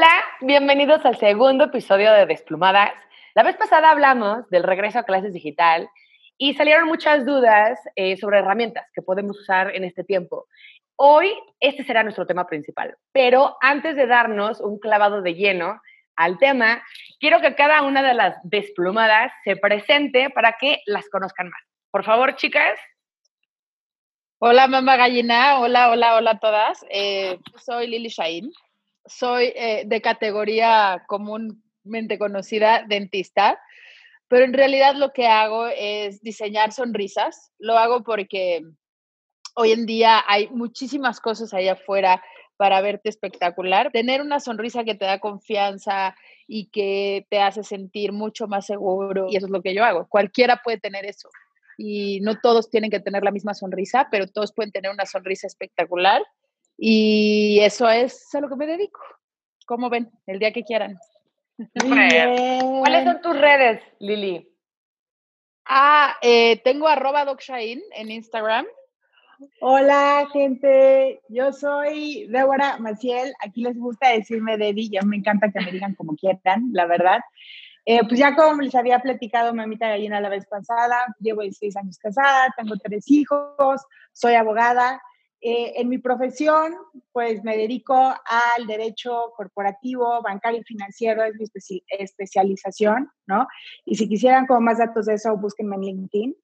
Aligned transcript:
Hola, 0.00 0.24
bienvenidos 0.40 1.04
al 1.04 1.18
segundo 1.18 1.64
episodio 1.64 2.10
de 2.14 2.24
Desplumadas. 2.24 2.92
La 3.34 3.42
vez 3.42 3.54
pasada 3.58 3.90
hablamos 3.90 4.48
del 4.48 4.62
regreso 4.62 4.98
a 4.98 5.02
clases 5.02 5.34
digital 5.34 5.90
y 6.38 6.54
salieron 6.54 6.88
muchas 6.88 7.26
dudas 7.26 7.78
eh, 7.96 8.16
sobre 8.16 8.38
herramientas 8.38 8.86
que 8.94 9.02
podemos 9.02 9.38
usar 9.38 9.76
en 9.76 9.84
este 9.84 10.02
tiempo. 10.02 10.46
Hoy 10.96 11.30
este 11.60 11.84
será 11.84 12.02
nuestro 12.02 12.26
tema 12.26 12.46
principal, 12.46 12.96
pero 13.12 13.58
antes 13.60 13.94
de 13.94 14.06
darnos 14.06 14.62
un 14.62 14.78
clavado 14.78 15.20
de 15.20 15.34
lleno 15.34 15.82
al 16.16 16.38
tema, 16.38 16.82
quiero 17.18 17.42
que 17.42 17.54
cada 17.54 17.82
una 17.82 18.02
de 18.02 18.14
las 18.14 18.38
desplumadas 18.42 19.30
se 19.44 19.56
presente 19.56 20.30
para 20.30 20.54
que 20.58 20.80
las 20.86 21.10
conozcan 21.10 21.50
más. 21.50 21.60
Por 21.90 22.04
favor, 22.04 22.36
chicas. 22.36 22.80
Hola, 24.38 24.66
mamá 24.66 24.96
gallina. 24.96 25.60
Hola, 25.60 25.90
hola, 25.90 26.16
hola 26.16 26.30
a 26.30 26.38
todas. 26.38 26.86
Eh, 26.88 27.38
soy 27.58 27.86
Lili 27.86 28.08
Shain 28.08 28.50
soy 29.10 29.52
eh, 29.56 29.82
de 29.86 30.00
categoría 30.00 31.04
comúnmente 31.06 32.18
conocida 32.18 32.84
dentista, 32.88 33.60
pero 34.28 34.44
en 34.44 34.52
realidad 34.52 34.94
lo 34.94 35.12
que 35.12 35.26
hago 35.26 35.66
es 35.66 36.22
diseñar 36.22 36.72
sonrisas. 36.72 37.52
Lo 37.58 37.76
hago 37.76 38.04
porque 38.04 38.62
hoy 39.56 39.72
en 39.72 39.86
día 39.86 40.22
hay 40.26 40.48
muchísimas 40.50 41.20
cosas 41.20 41.52
allá 41.52 41.72
afuera 41.72 42.22
para 42.56 42.80
verte 42.80 43.08
espectacular. 43.08 43.90
Tener 43.90 44.20
una 44.20 44.38
sonrisa 44.38 44.84
que 44.84 44.94
te 44.94 45.04
da 45.04 45.18
confianza 45.18 46.14
y 46.46 46.70
que 46.70 47.26
te 47.28 47.40
hace 47.40 47.64
sentir 47.64 48.12
mucho 48.12 48.46
más 48.46 48.66
seguro, 48.66 49.26
y 49.28 49.36
eso 49.36 49.46
es 49.46 49.52
lo 49.52 49.62
que 49.62 49.74
yo 49.74 49.84
hago. 49.84 50.06
Cualquiera 50.08 50.60
puede 50.62 50.78
tener 50.78 51.06
eso. 51.06 51.28
Y 51.76 52.20
no 52.20 52.38
todos 52.38 52.70
tienen 52.70 52.90
que 52.90 53.00
tener 53.00 53.24
la 53.24 53.30
misma 53.30 53.54
sonrisa, 53.54 54.08
pero 54.10 54.26
todos 54.26 54.52
pueden 54.52 54.70
tener 54.72 54.92
una 54.92 55.06
sonrisa 55.06 55.46
espectacular 55.46 56.22
y 56.82 57.60
eso 57.60 57.90
es 57.90 58.34
a 58.34 58.40
lo 58.40 58.48
que 58.48 58.56
me 58.56 58.66
dedico. 58.66 59.00
Como 59.66 59.90
ven, 59.90 60.10
el 60.26 60.38
día 60.38 60.50
que 60.50 60.64
quieran. 60.64 60.98
¿Cuáles 61.78 63.04
son 63.04 63.20
tus 63.20 63.38
redes, 63.38 63.82
Lili? 63.98 64.48
Ah, 65.66 66.16
eh, 66.22 66.58
tengo 66.64 66.88
arroba 66.88 67.26
DocShine 67.26 67.82
en 67.94 68.10
Instagram. 68.10 68.64
Hola, 69.60 70.26
gente. 70.32 71.20
Yo 71.28 71.52
soy 71.52 72.26
Débora 72.28 72.78
Maciel. 72.78 73.34
Aquí 73.44 73.62
les 73.62 73.76
gusta 73.76 74.08
decirme 74.08 74.56
Dedi. 74.56 74.88
Ya 74.88 75.02
me 75.02 75.18
encanta 75.18 75.52
que 75.52 75.60
me 75.60 75.72
digan 75.72 75.94
como 75.94 76.16
quieran, 76.16 76.70
la 76.72 76.86
verdad. 76.86 77.20
Eh, 77.84 78.00
pues 78.08 78.18
ya 78.18 78.34
como 78.34 78.62
les 78.62 78.74
había 78.74 79.00
platicado 79.00 79.54
mamita 79.54 79.88
gallina 79.88 80.18
la 80.20 80.30
vez 80.30 80.46
pasada, 80.46 81.14
llevo 81.18 81.42
16 81.42 81.76
años 81.76 81.98
casada, 81.98 82.54
tengo 82.56 82.76
tres 82.76 83.10
hijos, 83.10 83.82
soy 84.12 84.34
abogada 84.34 85.00
eh, 85.42 85.72
en 85.76 85.88
mi 85.88 85.98
profesión, 85.98 86.74
pues 87.12 87.42
me 87.42 87.56
dedico 87.56 87.94
al 87.94 88.66
derecho 88.66 89.32
corporativo, 89.36 90.20
bancario 90.22 90.60
y 90.60 90.64
financiero, 90.64 91.24
es 91.24 91.34
mi 91.34 91.46
especialización, 91.98 93.10
¿no? 93.26 93.46
Y 93.86 93.96
si 93.96 94.06
quisieran 94.06 94.46
como 94.46 94.60
más 94.60 94.78
datos 94.78 95.06
de 95.06 95.14
eso, 95.14 95.36
búsquenme 95.36 95.76
en 95.76 95.82
LinkedIn. 95.82 96.36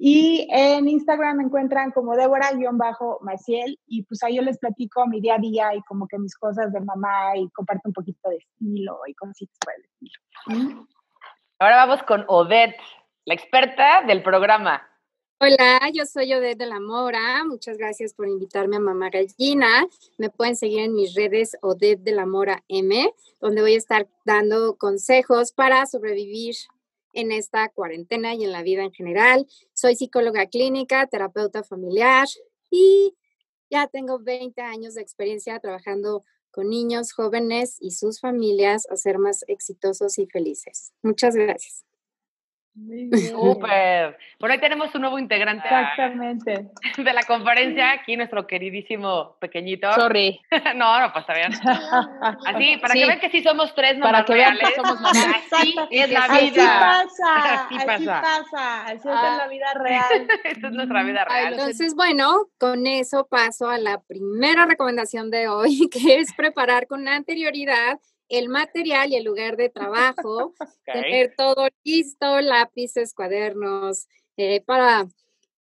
Y 0.00 0.46
en 0.52 0.88
Instagram 0.88 1.38
me 1.38 1.42
encuentran 1.42 1.90
como 1.90 2.14
Débora-Maciel 2.14 3.80
y 3.84 4.04
pues 4.04 4.22
ahí 4.22 4.36
yo 4.36 4.42
les 4.42 4.58
platico 4.58 5.04
mi 5.08 5.20
día 5.20 5.34
a 5.34 5.38
día 5.38 5.74
y 5.74 5.82
como 5.82 6.06
que 6.06 6.18
mis 6.18 6.36
cosas 6.36 6.72
de 6.72 6.80
mamá 6.80 7.36
y 7.36 7.50
comparto 7.50 7.88
un 7.88 7.92
poquito 7.92 8.30
de 8.30 8.36
estilo 8.36 9.00
y 9.08 9.14
cositas 9.14 9.58
por 9.58 9.74
el 9.74 9.84
estilo. 9.84 10.86
Ahora 11.58 11.84
vamos 11.84 12.04
con 12.04 12.24
Odette, 12.28 12.76
la 13.24 13.34
experta 13.34 14.04
del 14.06 14.22
programa. 14.22 14.88
Hola, 15.40 15.88
yo 15.94 16.04
soy 16.04 16.34
Odette 16.34 16.58
de 16.58 16.66
la 16.66 16.80
Mora. 16.80 17.44
Muchas 17.44 17.78
gracias 17.78 18.12
por 18.12 18.26
invitarme 18.26 18.74
a 18.74 18.80
Mamá 18.80 19.08
Gallina. 19.08 19.86
Me 20.16 20.30
pueden 20.30 20.56
seguir 20.56 20.80
en 20.80 20.94
mis 20.94 21.14
redes 21.14 21.56
Odette 21.62 22.02
de 22.02 22.10
la 22.10 22.26
Mora 22.26 22.64
M, 22.66 23.14
donde 23.40 23.60
voy 23.60 23.74
a 23.74 23.78
estar 23.78 24.08
dando 24.24 24.76
consejos 24.76 25.52
para 25.52 25.86
sobrevivir 25.86 26.56
en 27.12 27.30
esta 27.30 27.68
cuarentena 27.68 28.34
y 28.34 28.42
en 28.42 28.50
la 28.50 28.64
vida 28.64 28.82
en 28.82 28.90
general. 28.90 29.46
Soy 29.74 29.94
psicóloga 29.94 30.46
clínica, 30.46 31.06
terapeuta 31.06 31.62
familiar 31.62 32.26
y 32.68 33.14
ya 33.70 33.86
tengo 33.86 34.18
20 34.18 34.60
años 34.60 34.94
de 34.94 35.02
experiencia 35.02 35.60
trabajando 35.60 36.24
con 36.50 36.68
niños, 36.68 37.12
jóvenes 37.12 37.76
y 37.78 37.92
sus 37.92 38.18
familias 38.18 38.90
a 38.90 38.96
ser 38.96 39.18
más 39.18 39.44
exitosos 39.46 40.18
y 40.18 40.26
felices. 40.26 40.92
Muchas 41.00 41.36
gracias. 41.36 41.84
Súper. 43.30 44.18
Bueno, 44.38 44.54
hoy 44.54 44.60
tenemos 44.60 44.94
un 44.94 45.00
nuevo 45.02 45.18
integrante. 45.18 45.66
Exactamente. 45.66 46.70
De 46.96 47.12
la 47.12 47.22
conferencia, 47.24 47.92
aquí 47.92 48.16
nuestro 48.16 48.46
queridísimo 48.46 49.36
pequeñito. 49.40 49.92
Sorry. 49.92 50.40
no, 50.76 51.00
no 51.00 51.12
pasa 51.12 51.34
bien. 51.34 51.52
Así, 52.46 52.76
para 52.78 52.94
que 52.94 53.06
vean 53.06 53.20
que 53.20 53.30
sí 53.30 53.42
somos 53.42 53.74
tres 53.74 53.98
Para 54.00 54.24
que 54.24 54.34
vean 54.34 54.56
que 54.58 54.74
somos 54.74 54.98
Así 55.04 55.74
es 55.90 56.10
la 56.10 56.28
vida. 56.28 57.00
Así 57.00 57.16
pasa. 57.18 57.64
Así 57.64 57.74
pasa. 57.74 57.94
Así 57.94 58.06
pasa. 58.06 58.84
Así 58.86 59.08
es 59.08 59.38
la 59.38 59.48
vida 59.48 59.74
real. 59.74 60.28
Esta 60.44 60.66
es 60.68 60.72
nuestra 60.72 61.02
vida 61.02 61.24
real. 61.24 61.52
Entonces, 61.54 61.94
bueno, 61.94 62.48
con 62.58 62.86
eso 62.86 63.26
paso 63.26 63.68
a 63.68 63.78
la 63.78 64.00
primera 64.02 64.66
recomendación 64.66 65.30
de 65.30 65.48
hoy, 65.48 65.88
que 65.90 66.18
es 66.18 66.32
preparar 66.34 66.86
con 66.86 67.06
anterioridad 67.08 67.98
el 68.28 68.48
material 68.48 69.10
y 69.10 69.16
el 69.16 69.24
lugar 69.24 69.56
de 69.56 69.70
trabajo, 69.70 70.54
tener 70.84 71.34
todo 71.36 71.68
listo, 71.84 72.40
lápices, 72.40 73.14
cuadernos, 73.14 74.06
eh, 74.36 74.62
para 74.62 75.06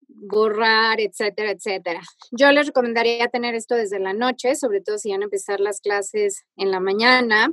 borrar, 0.09 1.00
etcétera, 1.00 1.50
etcétera. 1.50 2.00
Yo 2.31 2.50
les 2.53 2.67
recomendaría 2.67 3.28
tener 3.28 3.55
esto 3.55 3.75
desde 3.75 3.99
la 3.99 4.12
noche, 4.12 4.55
sobre 4.56 4.81
todo 4.81 4.99
si 4.99 5.11
van 5.11 5.23
a 5.23 5.25
empezar 5.25 5.61
las 5.61 5.81
clases 5.81 6.45
en 6.56 6.71
la 6.71 6.81
mañana. 6.81 7.53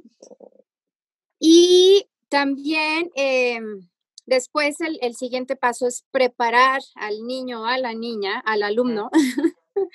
Y 1.39 2.07
también 2.27 3.09
em, 3.15 3.89
después 4.25 4.79
el, 4.81 4.99
el, 5.01 5.15
siguiente 5.15 5.55
paso 5.55 5.87
es 5.87 6.03
preparar 6.11 6.81
al 6.95 7.25
niño, 7.25 7.65
a 7.65 7.77
la 7.77 7.93
niña, 7.93 8.39
al 8.45 8.63
alumno. 8.63 9.09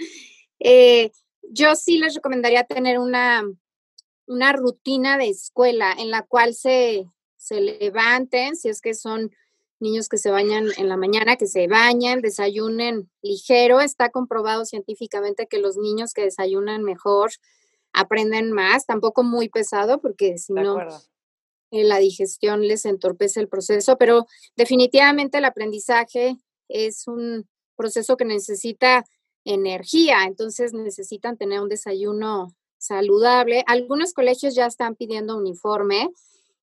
eh, 0.59 1.11
yo 1.43 1.75
sí 1.75 1.99
les 1.99 2.15
recomendaría 2.15 2.65
tener 2.65 2.99
una 2.99 3.43
una 4.27 4.53
rutina 4.53 5.19
de 5.19 5.29
escuela 5.29 5.93
en 5.93 6.11
la 6.11 6.23
cual 6.23 6.55
se, 6.55 7.07
se 7.37 7.61
levanten, 7.61 8.57
si 8.57 8.69
es 8.69 8.81
que 8.81 8.95
son 8.95 9.31
niños 9.81 10.09
que 10.09 10.19
se 10.19 10.31
bañan 10.31 10.69
en 10.77 10.89
la 10.89 10.97
mañana, 10.97 11.37
que 11.37 11.47
se 11.47 11.67
bañen, 11.67 12.21
desayunen 12.21 13.11
ligero. 13.23 13.81
Está 13.81 14.11
comprobado 14.11 14.65
científicamente 14.65 15.47
que 15.47 15.59
los 15.59 15.77
niños 15.77 16.13
que 16.15 16.23
desayunan 16.23 16.83
mejor 16.83 17.31
aprenden 17.93 18.51
más, 18.53 18.87
tampoco 18.87 19.23
muy 19.23 19.49
pesado, 19.49 20.01
porque 20.01 20.39
si 20.39 20.53
no, 20.53 20.79
eh, 21.71 21.85
la 21.85 21.99
digestión 21.99 22.67
les 22.67 22.85
entorpece 22.87 23.41
el 23.41 23.49
proceso, 23.49 23.97
pero 23.99 24.27
definitivamente 24.57 25.39
el 25.39 25.45
aprendizaje 25.45 26.37
es 26.69 27.07
un 27.07 27.49
proceso 27.77 28.17
que 28.17 28.25
necesita 28.25 29.05
energía, 29.45 30.25
entonces 30.25 30.73
necesitan 30.73 31.37
tener 31.37 31.61
un 31.61 31.69
desayuno 31.69 32.55
saludable. 32.87 33.65
Algunos 33.67 34.13
colegios 34.13 34.55
ya 34.55 34.67
están 34.67 34.95
pidiendo 34.95 35.37
uniforme 35.37 36.11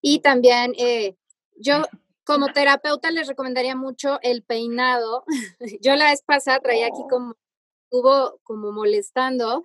y 0.01 0.19
también 0.19 0.73
eh, 0.77 1.15
yo 1.57 1.83
como 2.23 2.47
terapeuta 2.47 3.11
les 3.11 3.27
recomendaría 3.27 3.75
mucho 3.75 4.19
el 4.21 4.43
peinado. 4.43 5.23
yo 5.81 5.95
la 5.95 6.11
vez 6.11 6.21
pasada 6.21 6.59
traía 6.59 6.87
aquí 6.87 7.03
como, 7.09 7.35
estuvo 7.85 8.39
como 8.43 8.71
molestando 8.71 9.61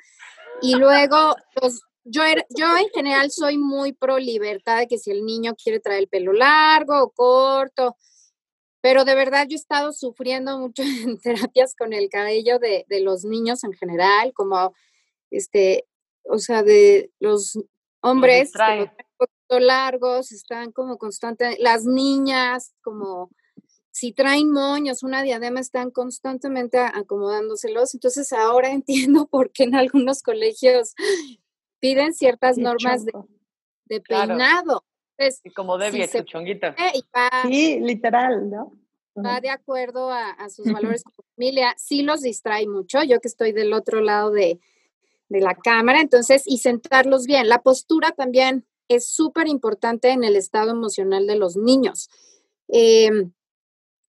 y 0.63 0.75
luego 0.75 1.37
pues, 1.55 1.81
yo, 2.05 2.23
yo 2.57 2.77
en 2.77 2.89
general 2.95 3.31
soy 3.31 3.59
muy 3.59 3.93
pro 3.93 4.19
libertad 4.19 4.79
de 4.79 4.87
que 4.87 4.99
si 4.99 5.11
el 5.11 5.25
niño 5.25 5.55
quiere 5.55 5.81
traer 5.81 6.01
el 6.01 6.09
pelo 6.09 6.33
largo 6.33 7.03
o 7.03 7.11
corto, 7.11 7.97
pero 8.81 9.05
de 9.05 9.15
verdad 9.15 9.47
yo 9.49 9.55
he 9.55 9.61
estado 9.61 9.93
sufriendo 9.93 10.59
mucho 10.59 10.83
en 11.05 11.19
terapias 11.19 11.75
con 11.75 11.93
el 11.93 12.09
cabello 12.09 12.59
de, 12.59 12.87
de 12.89 13.01
los 13.01 13.25
niños 13.25 13.65
en 13.65 13.73
general, 13.73 14.33
como 14.33 14.75
este, 15.31 15.87
o 16.29 16.39
sea, 16.39 16.63
de 16.63 17.11
los 17.19 17.59
hombres 18.01 18.53
largos, 19.49 20.33
están 20.33 20.73
como 20.73 20.99
constantes, 20.99 21.57
las 21.61 21.85
niñas 21.85 22.75
como 22.83 23.31
si 23.97 24.13
traen 24.13 24.51
moños, 24.51 25.03
una 25.03 25.23
diadema, 25.23 25.59
están 25.59 25.91
constantemente 25.91 26.79
acomodándoselos. 26.79 27.95
Entonces 27.95 28.31
ahora 28.33 28.71
entiendo 28.73 29.27
por 29.27 29.53
qué 29.53 29.65
en 29.65 29.75
algunos 29.75 30.23
colegios 30.23 30.95
piden 31.81 32.13
ciertas 32.13 32.59
normas 32.59 33.07
de, 33.07 34.01
peinado. 34.03 34.85
como 35.55 35.79
debe 35.79 36.07
si 36.07 36.25
chonguito. 36.25 36.75
sí, 37.45 37.81
literal, 37.81 38.51
¿no? 38.51 38.73
Va 39.25 39.41
de 39.41 39.49
acuerdo 39.49 40.11
a, 40.11 40.31
a 40.31 40.51
sus 40.51 40.67
valores 40.73 41.03
como 41.03 41.27
familia. 41.35 41.75
Sí 41.79 42.03
los 42.03 42.21
distrae 42.21 42.67
mucho. 42.67 43.03
Yo 43.03 43.19
que 43.21 43.29
estoy 43.29 43.53
del 43.53 43.73
otro 43.73 44.03
lado 44.03 44.31
de, 44.31 44.61
de 45.29 45.41
la 45.41 45.55
cámara, 45.55 46.01
entonces, 46.01 46.43
y 46.47 46.59
sentarlos 46.59 47.27
bien. 47.27 47.49
La 47.49 47.63
postura 47.63 48.13
también 48.13 48.67
es 48.89 49.09
súper 49.09 49.49
importante 49.49 50.11
en 50.11 50.25
el 50.25 50.37
estado 50.37 50.71
emocional 50.71 51.27
de 51.27 51.37
los 51.37 51.57
niños. 51.57 52.09
Em, 52.69 53.33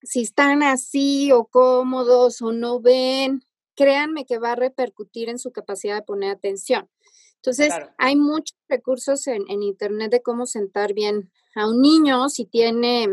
si 0.02 0.22
están 0.22 0.62
así 0.62 1.32
o 1.32 1.46
cómodos 1.46 2.40
o 2.42 2.52
no 2.52 2.80
ven, 2.80 3.42
créanme 3.74 4.26
que 4.26 4.38
va 4.38 4.52
a 4.52 4.56
repercutir 4.56 5.28
en 5.28 5.38
su 5.38 5.50
capacidad 5.50 5.96
de 5.96 6.02
poner 6.02 6.30
atención. 6.30 6.88
Entonces, 7.36 7.72
hay 7.98 8.16
muchos 8.16 8.56
recursos 8.68 9.26
en, 9.28 9.44
en, 9.48 9.62
Internet 9.62 10.10
de 10.10 10.22
cómo 10.22 10.46
sentar 10.46 10.92
bien 10.92 11.30
a 11.54 11.68
un 11.68 11.80
niño 11.80 12.28
si 12.28 12.44
tiene 12.44 13.04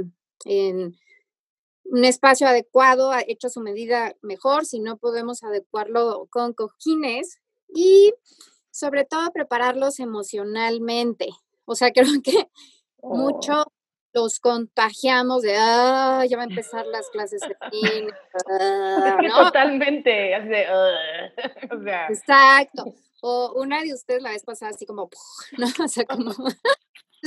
en, 0.46 0.98
un 1.86 2.04
espacio 2.04 2.48
adecuado, 2.48 3.12
hecho 3.28 3.48
a 3.48 3.51
su 3.51 3.62
medida 3.62 4.16
mejor, 4.22 4.66
si 4.66 4.80
no 4.80 4.98
podemos 4.98 5.44
adecuarlo 5.44 6.28
con 6.31 6.54
cojines 6.54 7.40
y 7.75 8.13
sobre 8.72 9.06
todo 9.06 9.31
prepararlos 9.31 10.00
emocionalmente. 10.00 11.30
O 11.66 11.75
sea, 11.75 11.92
creo 11.94 12.22
que 12.24 12.50
mucho 13.04 13.62
oh. 13.62 13.72
los 14.13 14.39
contagiamos 14.39 15.44
de, 15.44 15.56
ah, 15.57 16.25
ya 16.27 16.38
va 16.38 16.44
a 16.44 16.48
empezar 16.48 16.88
las 16.88 17.10
clases 17.10 17.42
de 17.42 17.56
fin. 17.69 18.07
Ah", 18.50 19.18
totalmente, 19.45 20.36
o 21.72 21.83
sea. 21.83 22.07
Exacto. 22.07 22.94
O 23.22 23.54
una 23.56 23.81
de 23.81 23.94
ustedes 23.94 24.22
la 24.22 24.31
vez 24.31 24.44
pasada 24.44 24.72
así 24.72 24.86
como, 24.86 25.10
¿no? 25.57 25.68
O 25.83 25.88
sea, 25.88 26.06
como... 26.06 26.31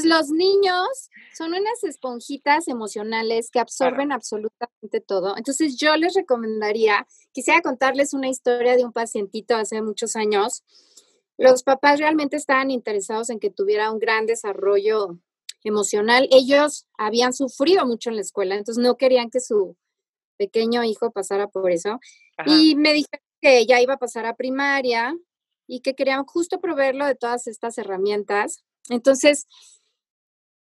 los 0.04 0.30
niños 0.30 1.10
son 1.36 1.54
unas 1.54 1.84
esponjitas 1.84 2.68
emocionales 2.68 3.50
que 3.50 3.60
absorben 3.60 4.12
absolutamente 4.12 5.00
todo. 5.00 5.36
Entonces 5.36 5.76
yo 5.76 5.96
les 5.96 6.14
recomendaría, 6.14 7.06
quisiera 7.32 7.60
contarles 7.60 8.14
una 8.14 8.28
historia 8.28 8.76
de 8.76 8.84
un 8.84 8.92
pacientito 8.92 9.56
hace 9.56 9.82
muchos 9.82 10.16
años. 10.16 10.64
Los 11.36 11.62
papás 11.62 12.00
realmente 12.00 12.36
estaban 12.36 12.70
interesados 12.70 13.30
en 13.30 13.38
que 13.38 13.50
tuviera 13.50 13.92
un 13.92 13.98
gran 13.98 14.26
desarrollo 14.26 15.18
emocional. 15.64 16.28
Ellos 16.30 16.86
habían 16.96 17.32
sufrido 17.32 17.86
mucho 17.86 18.10
en 18.10 18.16
la 18.16 18.22
escuela, 18.22 18.56
entonces 18.56 18.82
no 18.82 18.96
querían 18.96 19.30
que 19.30 19.40
su 19.40 19.76
pequeño 20.36 20.84
hijo 20.84 21.10
pasara 21.10 21.48
por 21.48 21.70
eso. 21.70 22.00
Y 22.46 22.74
me 22.76 22.92
dijeron 22.92 23.22
que 23.40 23.66
ya 23.66 23.80
iba 23.80 23.94
a 23.94 23.98
pasar 23.98 24.26
a 24.26 24.36
primaria 24.36 25.16
y 25.66 25.80
que 25.80 25.94
querían 25.94 26.24
justo 26.24 26.60
proveerlo 26.60 27.06
de 27.06 27.14
todas 27.14 27.46
estas 27.46 27.78
herramientas. 27.78 28.64
Entonces, 28.88 29.46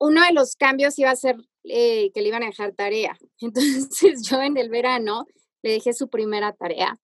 uno 0.02 0.24
de 0.26 0.34
los 0.34 0.56
cambios 0.56 0.98
iba 0.98 1.12
a 1.12 1.16
ser 1.16 1.38
eh, 1.64 2.12
que 2.14 2.22
le 2.22 2.30
iban 2.30 2.42
a 2.44 2.48
dejar 2.48 2.74
tarea. 2.74 3.18
Entonces 3.40 4.28
yo 4.28 4.42
en 4.42 4.58
el 4.58 4.70
verano 4.70 5.26
le 5.62 5.74
dejé 5.74 5.94
su 5.94 6.10
primera 6.10 6.54
tarea, 6.54 7.00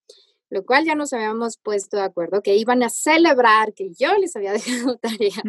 lo 0.49 0.65
cual 0.65 0.83
ya 0.83 0.95
nos 0.95 1.13
habíamos 1.13 1.57
puesto 1.57 1.97
de 1.97 2.03
acuerdo 2.03 2.41
que 2.41 2.55
iban 2.55 2.81
a 2.81 2.89
celebrar 2.89 3.73
que 3.75 3.91
yo 3.97 4.17
les 4.17 4.35
había 4.35 4.51
dejado 4.53 4.97
tarea. 4.97 5.41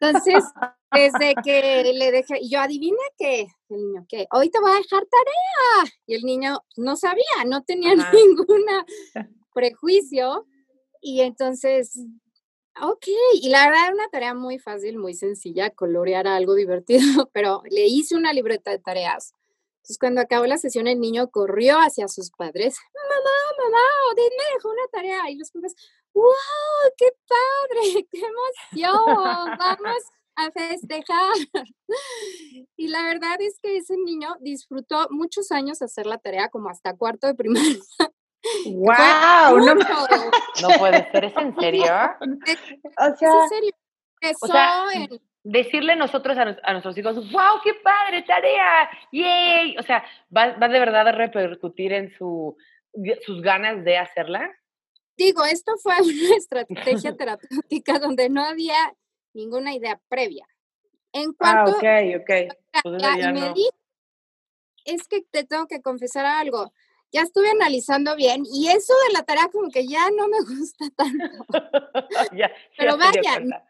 Entonces, 0.00 0.44
desde 0.90 1.34
que 1.44 1.92
le 1.94 2.10
dejé, 2.10 2.40
yo 2.48 2.60
adivina 2.60 2.96
que 3.18 3.46
el 3.68 3.76
niño, 3.76 4.06
que 4.08 4.26
hoy 4.32 4.50
te 4.50 4.60
voy 4.60 4.70
a 4.70 4.76
dejar 4.76 5.04
tarea. 5.06 5.94
Y 6.06 6.14
el 6.14 6.22
niño 6.22 6.60
no 6.76 6.96
sabía, 6.96 7.44
no 7.46 7.62
tenía 7.62 7.94
ningún 8.12 8.64
prejuicio. 9.54 10.46
Y 11.00 11.20
entonces 11.20 11.98
Ok, 12.82 13.06
y 13.40 13.48
la 13.50 13.66
verdad 13.66 13.84
era 13.86 13.94
una 13.94 14.08
tarea 14.08 14.34
muy 14.34 14.58
fácil, 14.58 14.98
muy 14.98 15.14
sencilla, 15.14 15.70
colorear 15.70 16.26
algo 16.26 16.54
divertido, 16.54 17.00
pero 17.32 17.62
le 17.70 17.86
hice 17.86 18.16
una 18.16 18.32
libreta 18.32 18.72
de 18.72 18.80
tareas. 18.80 19.32
Entonces, 19.76 19.98
cuando 19.98 20.20
acabó 20.20 20.46
la 20.46 20.58
sesión, 20.58 20.86
el 20.88 20.98
niño 20.98 21.30
corrió 21.30 21.76
hacia 21.76 22.08
sus 22.08 22.30
padres. 22.30 22.76
Mamá, 22.94 23.64
mamá, 23.64 23.84
Odette 24.10 24.32
me 24.32 24.54
dejó 24.54 24.70
una 24.70 24.88
tarea. 24.90 25.30
Y 25.30 25.36
los 25.36 25.50
padres, 25.50 25.74
wow, 26.14 26.32
qué 26.96 27.08
padre, 27.28 28.06
qué 28.10 28.18
emoción, 28.18 29.58
vamos 29.58 30.02
a 30.36 30.50
festejar. 30.50 31.34
Y 32.76 32.88
la 32.88 33.02
verdad 33.02 33.36
es 33.40 33.60
que 33.60 33.76
ese 33.76 33.96
niño 33.96 34.34
disfrutó 34.40 35.06
muchos 35.10 35.52
años 35.52 35.80
hacer 35.80 36.06
la 36.06 36.18
tarea, 36.18 36.48
como 36.48 36.70
hasta 36.70 36.96
cuarto 36.96 37.26
de 37.26 37.34
primaria. 37.34 37.78
¡Wow! 38.66 39.58
No, 39.58 39.74
no, 40.62 40.78
puede 40.78 41.10
ser, 41.10 41.24
¿es 41.24 41.36
en 41.36 41.56
serio? 41.56 41.84
O 41.84 43.16
sea, 43.16 43.44
¿Es 44.20 44.42
en 44.42 45.08
serio? 45.08 45.20
decirle 45.42 45.96
nosotros 45.96 46.36
a, 46.38 46.72
nuestros 46.72 46.96
hijos, 46.98 47.16
¡wow, 47.30 47.60
qué 47.62 47.74
padre, 47.74 48.22
tarea! 48.22 48.88
¡Yay! 49.12 49.76
O 49.78 49.82
sea, 49.82 50.04
¿va, 50.34 50.56
¿va, 50.56 50.68
de 50.68 50.78
verdad 50.78 51.08
a 51.08 51.12
repercutir 51.12 51.92
en 51.92 52.16
su, 52.16 52.56
sus 53.24 53.42
ganas 53.42 53.84
de 53.84 53.98
hacerla? 53.98 54.50
Digo, 55.16 55.44
esto 55.44 55.76
fue 55.82 55.94
una 56.02 56.36
estrategia 56.36 57.14
terapéutica 57.16 57.98
donde 57.98 58.28
no 58.28 58.44
había 58.44 58.94
ninguna 59.32 59.74
idea 59.74 60.00
previa. 60.08 60.46
En 61.12 61.30
ah, 61.30 61.34
cuanto 61.38 61.72
ah, 61.72 61.76
ok, 61.76 62.22
ok. 62.22 62.56
Pues 62.82 63.02
me 63.32 63.54
es 64.84 65.08
que 65.08 65.22
te 65.22 65.44
tengo 65.44 65.66
que 65.66 65.80
confesar 65.80 66.26
algo 66.26 66.72
ya 67.14 67.22
estuve 67.22 67.48
analizando 67.48 68.16
bien 68.16 68.42
y 68.52 68.66
eso 68.68 68.92
de 69.06 69.12
la 69.12 69.22
tarea 69.22 69.48
como 69.52 69.70
que 69.70 69.86
ya 69.86 70.10
no 70.10 70.26
me 70.26 70.38
gusta 70.58 70.84
tanto. 70.96 71.24
Pero 72.76 72.98
vaya, 72.98 73.62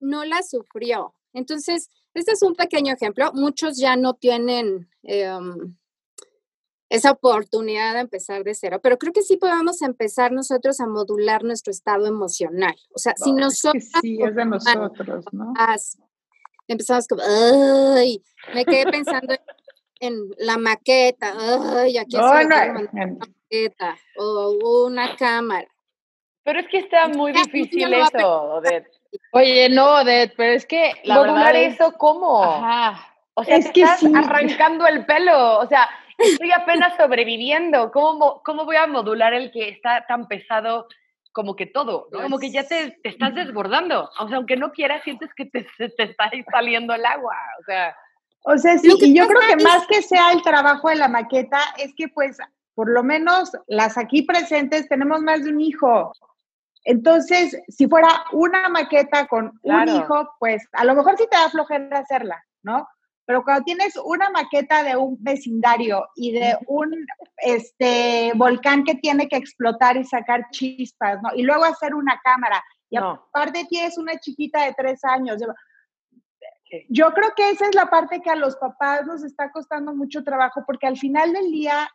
no 0.00 0.24
la 0.24 0.42
sufrió. 0.42 1.14
Entonces, 1.32 1.90
este 2.12 2.32
es 2.32 2.42
un 2.42 2.54
pequeño 2.54 2.92
ejemplo. 2.92 3.32
Muchos 3.32 3.78
ya 3.78 3.96
no 3.96 4.14
tienen 4.14 4.88
em, 5.02 5.76
esa 6.90 7.12
oportunidad 7.12 7.94
de 7.94 8.00
empezar 8.00 8.44
de 8.44 8.54
cero, 8.54 8.80
pero 8.82 8.98
creo 8.98 9.12
que 9.12 9.22
sí 9.22 9.36
podemos 9.36 9.82
empezar 9.82 10.32
nosotros 10.32 10.80
a 10.80 10.86
modular 10.86 11.44
nuestro 11.44 11.70
estado 11.70 12.06
emocional. 12.06 12.76
O 12.94 12.98
sea, 12.98 13.14
si 13.16 13.32
nosotros... 13.32 13.84
sí, 14.00 14.18
es 14.22 14.34
de 14.34 14.44
nosotros, 14.44 15.24
¿no? 15.32 15.54
Empezamos 16.66 17.06
como, 17.06 17.22
ay, 17.22 18.22
me 18.54 18.64
quedé 18.64 18.84
pensando 18.90 19.34
en 20.00 20.30
la 20.38 20.58
maqueta, 20.58 21.34
ay, 21.38 21.98
aquí 21.98 22.16
no, 22.16 22.32
maqueta 22.32 23.96
o 24.16 24.86
una 24.86 25.16
cámara. 25.16 25.68
Pero 26.44 26.60
es 26.60 26.68
que 26.68 26.78
está 26.78 27.08
muy 27.08 27.32
difícil 27.32 27.92
eso, 27.92 28.42
Odette. 28.54 28.88
Oye, 29.32 29.68
no, 29.68 29.96
Odette, 29.96 30.34
pero 30.36 30.54
es 30.54 30.66
que 30.66 30.92
la 31.04 31.16
modular 31.16 31.56
eso 31.56 31.92
cómo? 31.92 32.42
Ajá. 32.42 33.14
O 33.34 33.44
sea, 33.44 33.56
es 33.56 33.70
que 33.70 33.82
estás 33.82 34.04
arrancando 34.14 34.86
el 34.86 35.06
pelo, 35.06 35.58
o 35.58 35.66
sea, 35.66 35.88
estoy 36.18 36.50
apenas 36.50 36.96
sobreviviendo. 36.96 37.92
¿Cómo, 37.92 38.42
¿Cómo 38.44 38.64
voy 38.64 38.76
a 38.76 38.86
modular 38.86 39.32
el 39.34 39.52
que 39.52 39.68
está 39.68 40.04
tan 40.06 40.26
pesado 40.26 40.88
como 41.32 41.54
que 41.54 41.66
todo? 41.66 42.08
Como 42.10 42.38
que 42.38 42.50
ya 42.50 42.66
te, 42.66 42.98
te, 43.02 43.10
estás 43.10 43.34
desbordando. 43.34 44.10
O 44.18 44.28
sea, 44.28 44.38
aunque 44.38 44.56
no 44.56 44.72
quieras, 44.72 45.04
sientes 45.04 45.30
que 45.34 45.44
te, 45.44 45.66
te 45.76 46.02
está 46.02 46.30
saliendo 46.50 46.94
el 46.94 47.04
agua. 47.04 47.36
O 47.60 47.64
sea. 47.64 47.96
O 48.44 48.56
sea, 48.56 48.78
sí, 48.78 48.88
y 49.00 49.14
yo 49.14 49.26
creo 49.26 49.40
que 49.48 49.62
más 49.62 49.86
que 49.86 50.02
sea 50.02 50.32
el 50.32 50.42
trabajo 50.42 50.88
de 50.88 50.96
la 50.96 51.08
maqueta, 51.08 51.60
es 51.78 51.92
que 51.94 52.08
pues 52.08 52.38
por 52.74 52.88
lo 52.88 53.02
menos 53.02 53.50
las 53.66 53.98
aquí 53.98 54.22
presentes 54.22 54.88
tenemos 54.88 55.20
más 55.20 55.44
de 55.44 55.50
un 55.50 55.60
hijo. 55.60 56.12
Entonces, 56.84 57.60
si 57.68 57.88
fuera 57.88 58.08
una 58.32 58.68
maqueta 58.68 59.26
con 59.26 59.58
un 59.62 59.88
hijo, 59.88 60.28
pues 60.38 60.66
a 60.72 60.84
lo 60.84 60.94
mejor 60.94 61.16
sí 61.18 61.26
te 61.30 61.36
da 61.36 61.50
flojera 61.50 61.98
hacerla, 61.98 62.42
¿no? 62.62 62.86
Pero 63.26 63.44
cuando 63.44 63.64
tienes 63.64 63.94
una 64.02 64.30
maqueta 64.30 64.82
de 64.82 64.96
un 64.96 65.16
vecindario 65.20 66.08
y 66.14 66.32
de 66.32 66.56
un 66.66 66.94
este, 67.36 68.32
volcán 68.36 68.84
que 68.84 68.94
tiene 68.94 69.28
que 69.28 69.36
explotar 69.36 69.98
y 69.98 70.04
sacar 70.04 70.46
chispas, 70.50 71.20
¿no? 71.22 71.28
Y 71.34 71.42
luego 71.42 71.64
hacer 71.64 71.94
una 71.94 72.18
cámara. 72.24 72.64
Y 72.88 72.96
aparte 72.96 73.66
tienes 73.68 73.98
una 73.98 74.18
chiquita 74.18 74.64
de 74.64 74.72
tres 74.72 75.04
años. 75.04 75.42
Yo 76.88 77.12
creo 77.12 77.32
que 77.36 77.50
esa 77.50 77.66
es 77.66 77.74
la 77.74 77.88
parte 77.88 78.20
que 78.20 78.30
a 78.30 78.36
los 78.36 78.56
papás 78.56 79.06
nos 79.06 79.22
está 79.24 79.50
costando 79.50 79.94
mucho 79.94 80.22
trabajo, 80.22 80.64
porque 80.66 80.86
al 80.86 80.98
final 80.98 81.32
del 81.32 81.50
día, 81.50 81.88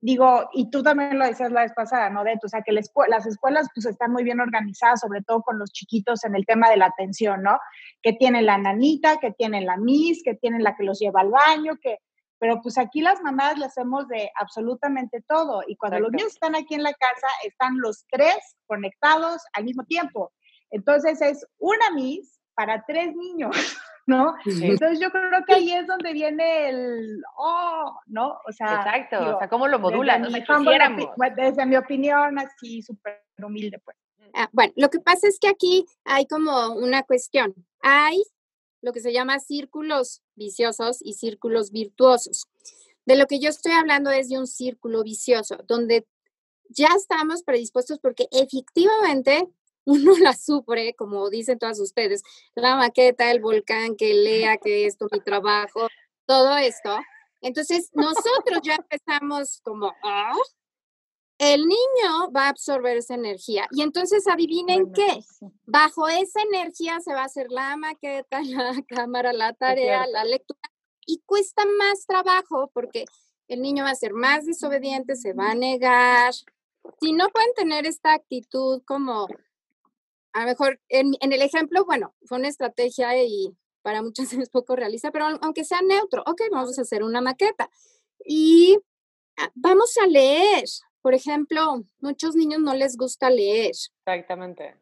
digo, 0.00 0.48
y 0.52 0.70
tú 0.70 0.82
también 0.82 1.18
lo 1.18 1.26
decías 1.26 1.52
la 1.52 1.62
vez 1.62 1.72
pasada, 1.74 2.08
¿no? 2.10 2.24
De, 2.24 2.38
o 2.42 2.48
sea, 2.48 2.62
que 2.62 2.72
las 2.72 3.26
escuelas 3.26 3.68
pues 3.74 3.86
están 3.86 4.12
muy 4.12 4.24
bien 4.24 4.40
organizadas, 4.40 5.00
sobre 5.00 5.22
todo 5.22 5.42
con 5.42 5.58
los 5.58 5.72
chiquitos 5.72 6.24
en 6.24 6.34
el 6.34 6.46
tema 6.46 6.70
de 6.70 6.78
la 6.78 6.86
atención, 6.86 7.42
¿no? 7.42 7.58
Que 8.02 8.14
tienen 8.14 8.46
la 8.46 8.58
nanita, 8.58 9.18
que 9.18 9.32
tienen 9.32 9.66
la 9.66 9.76
miss, 9.76 10.22
que 10.24 10.34
tienen 10.34 10.62
la 10.62 10.74
que 10.76 10.84
los 10.84 10.98
lleva 10.98 11.20
al 11.20 11.30
baño, 11.30 11.76
que... 11.80 11.98
Pero 12.38 12.60
pues 12.60 12.76
aquí 12.76 13.00
las 13.00 13.22
mamás 13.22 13.56
le 13.56 13.64
hacemos 13.64 14.08
de 14.08 14.30
absolutamente 14.34 15.24
todo. 15.26 15.62
Y 15.66 15.74
cuando 15.76 16.00
los 16.00 16.12
niños 16.12 16.34
están 16.34 16.54
aquí 16.54 16.74
en 16.74 16.82
la 16.82 16.92
casa, 16.92 17.26
están 17.44 17.78
los 17.78 18.04
tres 18.10 18.36
conectados 18.66 19.42
al 19.54 19.64
mismo 19.64 19.84
tiempo. 19.84 20.34
Entonces 20.70 21.22
es 21.22 21.46
una 21.58 21.90
miss 21.92 22.38
para 22.54 22.84
tres 22.86 23.14
niños. 23.14 23.56
¿no? 24.06 24.34
Entonces 24.44 25.00
yo 25.00 25.10
creo 25.10 25.44
que 25.46 25.54
ahí 25.54 25.72
es 25.72 25.86
donde 25.86 26.12
viene 26.12 26.68
el, 26.68 27.22
oh, 27.36 27.98
¿no? 28.06 28.38
O 28.46 28.52
sea, 28.52 28.76
exacto, 28.76 29.36
o 29.36 29.38
sea, 29.38 29.48
¿cómo 29.48 29.66
lo 29.66 29.78
modulan? 29.78 30.22
Desde, 30.22 31.66
mi, 31.66 31.76
opinión, 31.76 32.38
así 32.38 32.82
súper 32.82 33.24
humilde, 33.42 33.80
pues. 33.84 33.96
Ah, 34.32 34.48
bueno, 34.52 34.72
lo 34.76 34.90
que 34.90 35.00
pasa 35.00 35.26
es 35.28 35.38
que 35.40 35.48
aquí 35.48 35.86
hay 36.04 36.26
como 36.26 36.74
una 36.74 37.02
cuestión. 37.02 37.54
Hay 37.80 38.22
lo 38.82 38.92
que 38.92 39.00
se 39.00 39.12
llama 39.12 39.40
círculos 39.40 40.22
viciosos 40.34 40.98
y 41.00 41.14
círculos 41.14 41.72
virtuosos. 41.72 42.46
De 43.04 43.16
lo 43.16 43.26
que 43.26 43.40
yo 43.40 43.48
estoy 43.48 43.72
hablando 43.72 44.10
es 44.10 44.28
de 44.28 44.38
un 44.38 44.46
círculo 44.46 45.02
vicioso, 45.02 45.56
donde 45.66 46.06
ya 46.68 46.88
estamos 46.96 47.42
predispuestos 47.42 47.98
porque 47.98 48.28
efectivamente 48.30 49.48
uno 49.86 50.16
la 50.18 50.34
sufre, 50.34 50.94
como 50.94 51.30
dicen 51.30 51.58
todas 51.58 51.80
ustedes, 51.80 52.22
la 52.54 52.76
maqueta, 52.76 53.30
el 53.30 53.40
volcán, 53.40 53.96
que 53.96 54.12
lea, 54.12 54.58
que 54.58 54.84
esto, 54.86 55.06
mi 55.10 55.20
trabajo, 55.20 55.88
todo 56.26 56.56
esto. 56.56 56.98
Entonces, 57.40 57.90
nosotros 57.94 58.60
ya 58.62 58.74
empezamos 58.74 59.60
como, 59.62 59.94
ah", 60.02 60.34
el 61.38 61.66
niño 61.66 62.32
va 62.34 62.46
a 62.46 62.48
absorber 62.48 62.96
esa 62.96 63.14
energía. 63.14 63.68
Y 63.70 63.82
entonces 63.82 64.26
adivinen 64.26 64.92
qué, 64.92 65.20
bajo 65.66 66.08
esa 66.08 66.42
energía 66.42 66.98
se 67.00 67.12
va 67.14 67.22
a 67.22 67.26
hacer 67.26 67.46
la 67.50 67.76
maqueta, 67.76 68.42
la 68.42 68.72
cámara, 68.88 69.32
la 69.32 69.52
tarea, 69.52 70.06
la 70.08 70.24
lectura. 70.24 70.60
Y 71.06 71.22
cuesta 71.26 71.64
más 71.78 72.06
trabajo 72.06 72.70
porque 72.74 73.04
el 73.46 73.62
niño 73.62 73.84
va 73.84 73.90
a 73.90 73.94
ser 73.94 74.12
más 74.12 74.46
desobediente, 74.46 75.14
se 75.14 75.32
va 75.32 75.52
a 75.52 75.54
negar. 75.54 76.32
Si 77.00 77.12
no 77.12 77.28
pueden 77.28 77.52
tener 77.54 77.86
esta 77.86 78.14
actitud 78.14 78.82
como, 78.84 79.28
a 80.36 80.40
lo 80.40 80.46
mejor 80.48 80.78
en, 80.90 81.14
en 81.20 81.32
el 81.32 81.40
ejemplo, 81.40 81.86
bueno, 81.86 82.14
fue 82.26 82.36
una 82.36 82.48
estrategia 82.48 83.24
y 83.24 83.56
para 83.80 84.02
muchas 84.02 84.30
es 84.34 84.50
poco 84.50 84.76
realista, 84.76 85.10
pero 85.10 85.24
aunque 85.40 85.64
sea 85.64 85.80
neutro, 85.80 86.22
ok, 86.26 86.42
vamos 86.52 86.78
a 86.78 86.82
hacer 86.82 87.02
una 87.02 87.22
maqueta. 87.22 87.70
Y 88.22 88.78
ah, 89.38 89.50
vamos 89.54 89.96
a 89.96 90.06
leer, 90.06 90.64
por 91.00 91.14
ejemplo, 91.14 91.84
muchos 92.00 92.36
niños 92.36 92.60
no 92.60 92.74
les 92.74 92.98
gusta 92.98 93.30
leer. 93.30 93.70
Exactamente. 93.70 94.76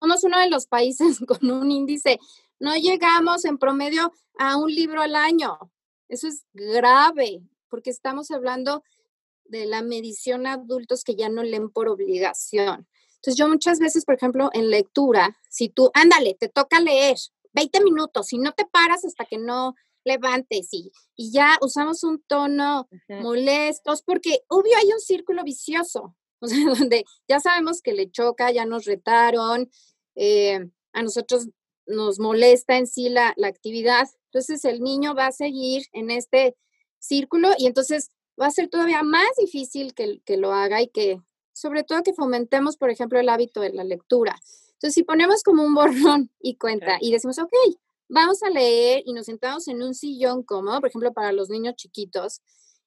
somos 0.00 0.24
uno 0.24 0.40
de 0.40 0.50
los 0.50 0.66
países 0.66 1.20
con 1.28 1.48
un 1.48 1.70
índice, 1.70 2.18
no 2.58 2.74
llegamos 2.74 3.44
en 3.44 3.56
promedio 3.56 4.12
a 4.36 4.56
un 4.56 4.74
libro 4.74 5.00
al 5.00 5.14
año. 5.14 5.58
Eso 6.08 6.26
es 6.26 6.44
grave, 6.52 7.42
porque 7.68 7.90
estamos 7.90 8.32
hablando 8.32 8.82
de 9.44 9.64
la 9.66 9.82
medición 9.82 10.48
a 10.48 10.54
adultos 10.54 11.04
que 11.04 11.14
ya 11.14 11.28
no 11.28 11.44
leen 11.44 11.70
por 11.70 11.88
obligación. 11.88 12.88
Entonces 13.18 13.36
yo 13.36 13.48
muchas 13.48 13.78
veces, 13.78 14.04
por 14.04 14.14
ejemplo, 14.14 14.50
en 14.52 14.70
lectura, 14.70 15.36
si 15.48 15.68
tú, 15.68 15.90
ándale, 15.94 16.34
te 16.38 16.48
toca 16.48 16.80
leer 16.80 17.16
20 17.52 17.82
minutos 17.82 18.32
y 18.32 18.38
no 18.38 18.52
te 18.52 18.64
paras 18.64 19.04
hasta 19.04 19.24
que 19.24 19.38
no 19.38 19.74
levantes 20.04 20.68
y, 20.72 20.92
y 21.16 21.32
ya 21.32 21.56
usamos 21.60 22.04
un 22.04 22.22
tono 22.22 22.88
molestos, 23.08 24.02
porque 24.02 24.40
obvio 24.48 24.76
hay 24.76 24.92
un 24.92 25.00
círculo 25.00 25.42
vicioso, 25.44 26.16
o 26.40 26.46
sea, 26.46 26.58
donde 26.64 27.04
ya 27.28 27.40
sabemos 27.40 27.82
que 27.82 27.92
le 27.92 28.10
choca, 28.10 28.50
ya 28.50 28.64
nos 28.64 28.84
retaron, 28.84 29.70
eh, 30.14 30.70
a 30.92 31.02
nosotros 31.02 31.48
nos 31.86 32.20
molesta 32.20 32.76
en 32.76 32.86
sí 32.86 33.08
la, 33.08 33.34
la, 33.36 33.48
actividad, 33.48 34.08
entonces 34.26 34.64
el 34.64 34.80
niño 34.80 35.14
va 35.14 35.26
a 35.26 35.32
seguir 35.32 35.86
en 35.92 36.10
este 36.10 36.56
círculo 36.98 37.50
y 37.58 37.66
entonces 37.66 38.10
va 38.40 38.46
a 38.46 38.50
ser 38.50 38.68
todavía 38.68 39.02
más 39.02 39.30
difícil 39.38 39.94
que, 39.94 40.20
que 40.24 40.36
lo 40.36 40.52
haga 40.52 40.82
y 40.82 40.88
que 40.88 41.20
sobre 41.58 41.84
todo 41.84 42.02
que 42.02 42.14
fomentemos, 42.14 42.76
por 42.76 42.90
ejemplo, 42.90 43.18
el 43.18 43.28
hábito 43.28 43.60
de 43.60 43.72
la 43.72 43.84
lectura. 43.84 44.38
Entonces, 44.74 44.94
si 44.94 45.02
ponemos 45.02 45.42
como 45.42 45.64
un 45.64 45.74
borrón 45.74 46.30
y 46.40 46.56
cuenta 46.56 46.98
y 47.00 47.10
decimos, 47.10 47.38
ok, 47.38 47.52
vamos 48.08 48.42
a 48.42 48.50
leer 48.50 49.02
y 49.04 49.12
nos 49.12 49.26
sentamos 49.26 49.66
en 49.68 49.82
un 49.82 49.94
sillón 49.94 50.42
cómodo, 50.42 50.80
por 50.80 50.88
ejemplo, 50.88 51.12
para 51.12 51.32
los 51.32 51.50
niños 51.50 51.74
chiquitos, 51.74 52.42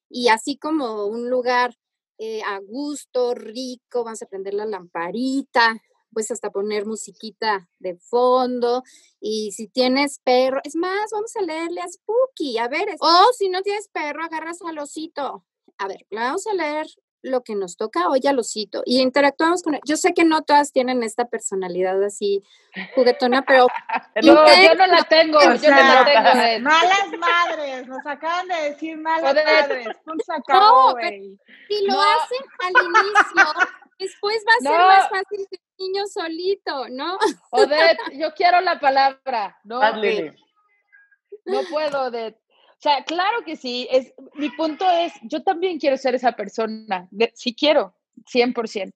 y 0.10 0.30
así 0.30 0.58
como 0.58 1.06
un 1.06 1.30
lugar 1.30 1.78
eh, 2.18 2.42
a 2.44 2.60
gusto, 2.60 3.34
rico, 3.34 4.04
vamos 4.04 4.22
a 4.22 4.26
prender 4.26 4.54
la 4.54 4.66
lamparita, 4.66 5.82
pues 6.14 6.30
hasta 6.32 6.50
poner 6.50 6.86
musiquita 6.86 7.70
de 7.80 7.96
fondo. 7.96 8.84
Y 9.20 9.52
si 9.54 9.68
tienes 9.68 10.20
perro, 10.20 10.60
es 10.64 10.76
más, 10.76 11.10
vamos 11.12 11.36
a 11.36 11.42
leerle 11.42 11.82
a 11.82 11.88
Spooky, 11.88 12.58
a 12.58 12.68
ver. 12.68 12.96
O 13.00 13.26
si 13.38 13.50
no 13.50 13.62
tienes 13.62 13.88
perro, 13.88 14.24
agarras 14.24 14.62
al 14.62 14.78
osito. 14.80 15.46
A 15.78 15.88
ver, 15.88 16.06
vamos 16.12 16.46
a 16.48 16.54
leer 16.54 16.88
lo 17.22 17.44
que 17.44 17.56
nos 17.56 17.78
toca, 17.78 18.08
hoy 18.10 18.20
ya 18.20 18.34
lo 18.34 18.44
cito, 18.44 18.82
y 18.86 19.00
interactuamos 19.02 19.64
con 19.64 19.76
él. 19.76 19.82
Yo 19.86 19.98
sé 19.98 20.14
que 20.14 20.24
no 20.24 20.42
todas 20.44 20.72
tienen 20.72 21.04
esta 21.04 21.26
personalidad 21.26 22.02
así 22.04 22.44
juguetona, 22.96 23.44
pero... 23.44 23.68
no, 24.24 24.46
yo 24.46 24.76
no 24.76 24.88
la 24.88 25.04
tengo, 25.04 25.40
yo 25.40 25.70
no 25.70 25.78
la 25.78 26.06
tengo. 26.06 26.70
Malas 26.70 27.08
madres, 27.20 27.88
nos 27.88 28.06
acaban 28.06 28.48
de 28.48 28.56
decir 28.72 28.98
malas 28.98 29.36
madres. 29.36 29.88
no, 30.06 30.96
si 31.68 31.86
lo 31.86 32.02
hacen 32.02 32.46
al 32.60 32.86
inicio, 32.86 33.54
después 34.00 34.44
va 34.48 34.54
a 34.54 34.72
ser 34.72 34.80
más 34.80 35.10
fácil 35.10 35.48
que 35.50 35.58
el 35.58 35.88
niño 35.88 36.08
solito, 36.08 36.90
¿no? 36.90 37.18
Odette, 37.52 38.00
yo 38.14 38.34
quiero 38.34 38.62
la 38.62 38.80
palabra. 38.80 39.58
No, 39.64 39.80
no 41.46 41.62
puedo, 41.70 42.04
Odette. 42.04 42.41
O 42.82 42.84
sea, 42.84 43.04
claro 43.04 43.44
que 43.46 43.56
sí. 43.56 43.88
Es, 43.92 44.12
mi 44.34 44.50
punto 44.50 44.90
es, 44.90 45.14
yo 45.22 45.44
también 45.44 45.78
quiero 45.78 45.98
ser 45.98 46.16
esa 46.16 46.32
persona. 46.32 47.08
sí 47.36 47.54
quiero, 47.54 47.94
100%. 48.26 48.92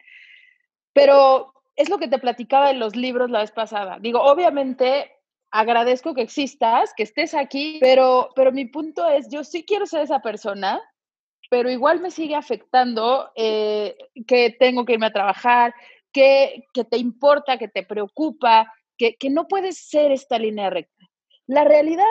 Pero 0.92 1.54
es 1.76 1.90
lo 1.90 2.00
que 2.00 2.08
te 2.08 2.18
platicaba 2.18 2.70
de 2.70 2.74
los 2.74 2.96
libros 2.96 3.30
la 3.30 3.42
vez 3.42 3.52
pasada. 3.52 4.00
Digo, 4.00 4.20
obviamente 4.24 5.12
agradezco 5.52 6.16
que 6.16 6.24
existas, 6.24 6.96
que 6.98 7.04
estés 7.04 7.36
aquí, 7.36 7.78
pero, 7.80 8.30
pero 8.36 8.52
mi 8.52 8.66
punto 8.66 9.08
es, 9.08 9.30
yo 9.30 9.44
sí 9.44 9.64
quiero 9.64 9.86
ser 9.86 10.02
esa 10.02 10.20
persona, 10.20 10.82
pero 11.52 11.70
igual 11.70 12.00
me 12.00 12.10
sigue 12.10 12.34
afectando 12.34 13.30
eh, 13.36 13.96
que 14.26 14.50
tengo 14.58 14.86
que 14.86 14.94
irme 14.94 15.06
a 15.06 15.14
trabajar, 15.14 15.76
que, 16.12 16.64
que 16.74 16.86
te 16.86 16.98
importa, 16.98 17.60
que 17.60 17.68
te 17.68 17.84
preocupa, 17.84 18.74
que, 18.98 19.16
que 19.16 19.30
no 19.30 19.48
puedes 19.48 19.78
ser 19.78 20.12
esta 20.12 20.40
línea 20.40 20.72
recta. 20.72 21.08
La 21.46 21.64
realidad 21.64 22.04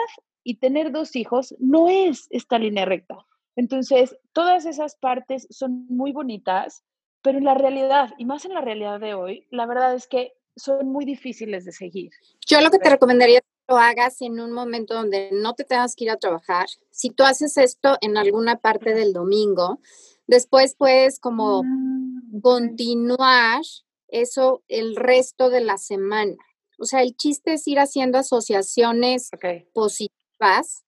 y 0.45 0.59
tener 0.59 0.91
dos 0.91 1.15
hijos 1.15 1.55
no 1.59 1.89
es 1.89 2.27
esta 2.29 2.59
línea 2.59 2.85
recta. 2.85 3.25
Entonces, 3.57 4.15
todas 4.31 4.65
esas 4.65 4.95
partes 4.95 5.47
son 5.49 5.87
muy 5.89 6.11
bonitas, 6.11 6.83
pero 7.21 7.39
en 7.39 7.45
la 7.45 7.55
realidad, 7.55 8.11
y 8.19 8.25
más 8.25 8.45
en 8.45 8.53
la 8.53 8.61
realidad 8.61 8.99
de 8.99 9.15
hoy, 9.15 9.47
la 9.49 9.65
verdad 9.65 9.95
es 9.95 10.07
que 10.07 10.33
son 10.55 10.87
muy 10.89 11.03
difíciles 11.03 11.65
de 11.65 11.71
seguir. 11.71 12.11
Yo 12.45 12.61
lo 12.61 12.69
que 12.69 12.77
te 12.77 12.89
recomendaría 12.89 13.39
es 13.39 13.43
que 13.43 13.73
lo 13.73 13.79
hagas 13.79 14.21
en 14.21 14.39
un 14.39 14.51
momento 14.51 14.93
donde 14.93 15.31
no 15.31 15.55
te 15.55 15.63
tengas 15.63 15.95
que 15.95 16.05
ir 16.05 16.11
a 16.11 16.17
trabajar. 16.17 16.67
Si 16.91 17.09
tú 17.09 17.23
haces 17.23 17.57
esto 17.57 17.97
en 18.01 18.15
alguna 18.15 18.57
parte 18.57 18.93
del 18.93 19.13
domingo, 19.13 19.79
después 20.27 20.75
puedes 20.75 21.19
como 21.19 21.63
mm, 21.63 22.39
continuar 22.41 23.61
eso 24.09 24.63
el 24.67 24.95
resto 24.95 25.49
de 25.49 25.61
la 25.61 25.79
semana. 25.79 26.35
O 26.77 26.85
sea, 26.85 27.01
el 27.01 27.15
chiste 27.17 27.53
es 27.53 27.67
ir 27.67 27.79
haciendo 27.79 28.19
asociaciones 28.19 29.31
positivas 29.73 30.24
vas 30.39 30.85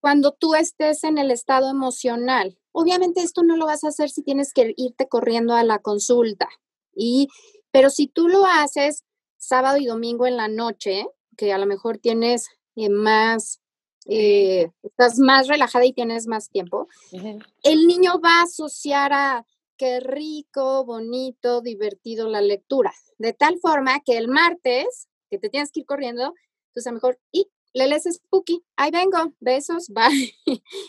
cuando 0.00 0.32
tú 0.32 0.54
estés 0.54 1.04
en 1.04 1.18
el 1.18 1.30
estado 1.30 1.70
emocional. 1.70 2.58
Obviamente 2.72 3.20
esto 3.20 3.42
no 3.42 3.56
lo 3.56 3.66
vas 3.66 3.84
a 3.84 3.88
hacer 3.88 4.10
si 4.10 4.22
tienes 4.22 4.52
que 4.52 4.74
irte 4.76 5.08
corriendo 5.08 5.54
a 5.54 5.64
la 5.64 5.80
consulta. 5.80 6.48
Y, 6.94 7.28
pero 7.70 7.90
si 7.90 8.06
tú 8.06 8.28
lo 8.28 8.44
haces 8.44 9.04
sábado 9.36 9.78
y 9.78 9.86
domingo 9.86 10.26
en 10.26 10.36
la 10.36 10.48
noche, 10.48 11.06
que 11.36 11.52
a 11.52 11.58
lo 11.58 11.66
mejor 11.66 11.98
tienes 11.98 12.48
eh, 12.76 12.88
más, 12.88 13.60
eh, 14.06 14.70
estás 14.82 15.18
más 15.18 15.48
relajada 15.48 15.84
y 15.84 15.92
tienes 15.92 16.26
más 16.26 16.50
tiempo, 16.50 16.88
el 17.62 17.86
niño 17.86 18.20
va 18.20 18.40
a 18.40 18.42
asociar 18.42 19.12
a 19.12 19.46
qué 19.76 20.00
rico, 20.00 20.84
bonito, 20.84 21.60
divertido 21.60 22.28
la 22.28 22.40
lectura. 22.40 22.92
De 23.18 23.32
tal 23.32 23.58
forma 23.58 24.00
que 24.04 24.16
el 24.16 24.28
martes, 24.28 25.08
que 25.30 25.38
te 25.38 25.48
tienes 25.48 25.70
que 25.70 25.80
ir 25.80 25.86
corriendo, 25.86 26.34
entonces 26.68 26.86
a 26.86 26.90
lo 26.90 26.94
mejor, 26.94 27.20
y 27.32 27.48
le 27.72 27.86
lees 27.86 28.04
Spooky, 28.04 28.64
ahí 28.76 28.90
vengo, 28.90 29.32
besos, 29.40 29.88
bye. 29.94 30.34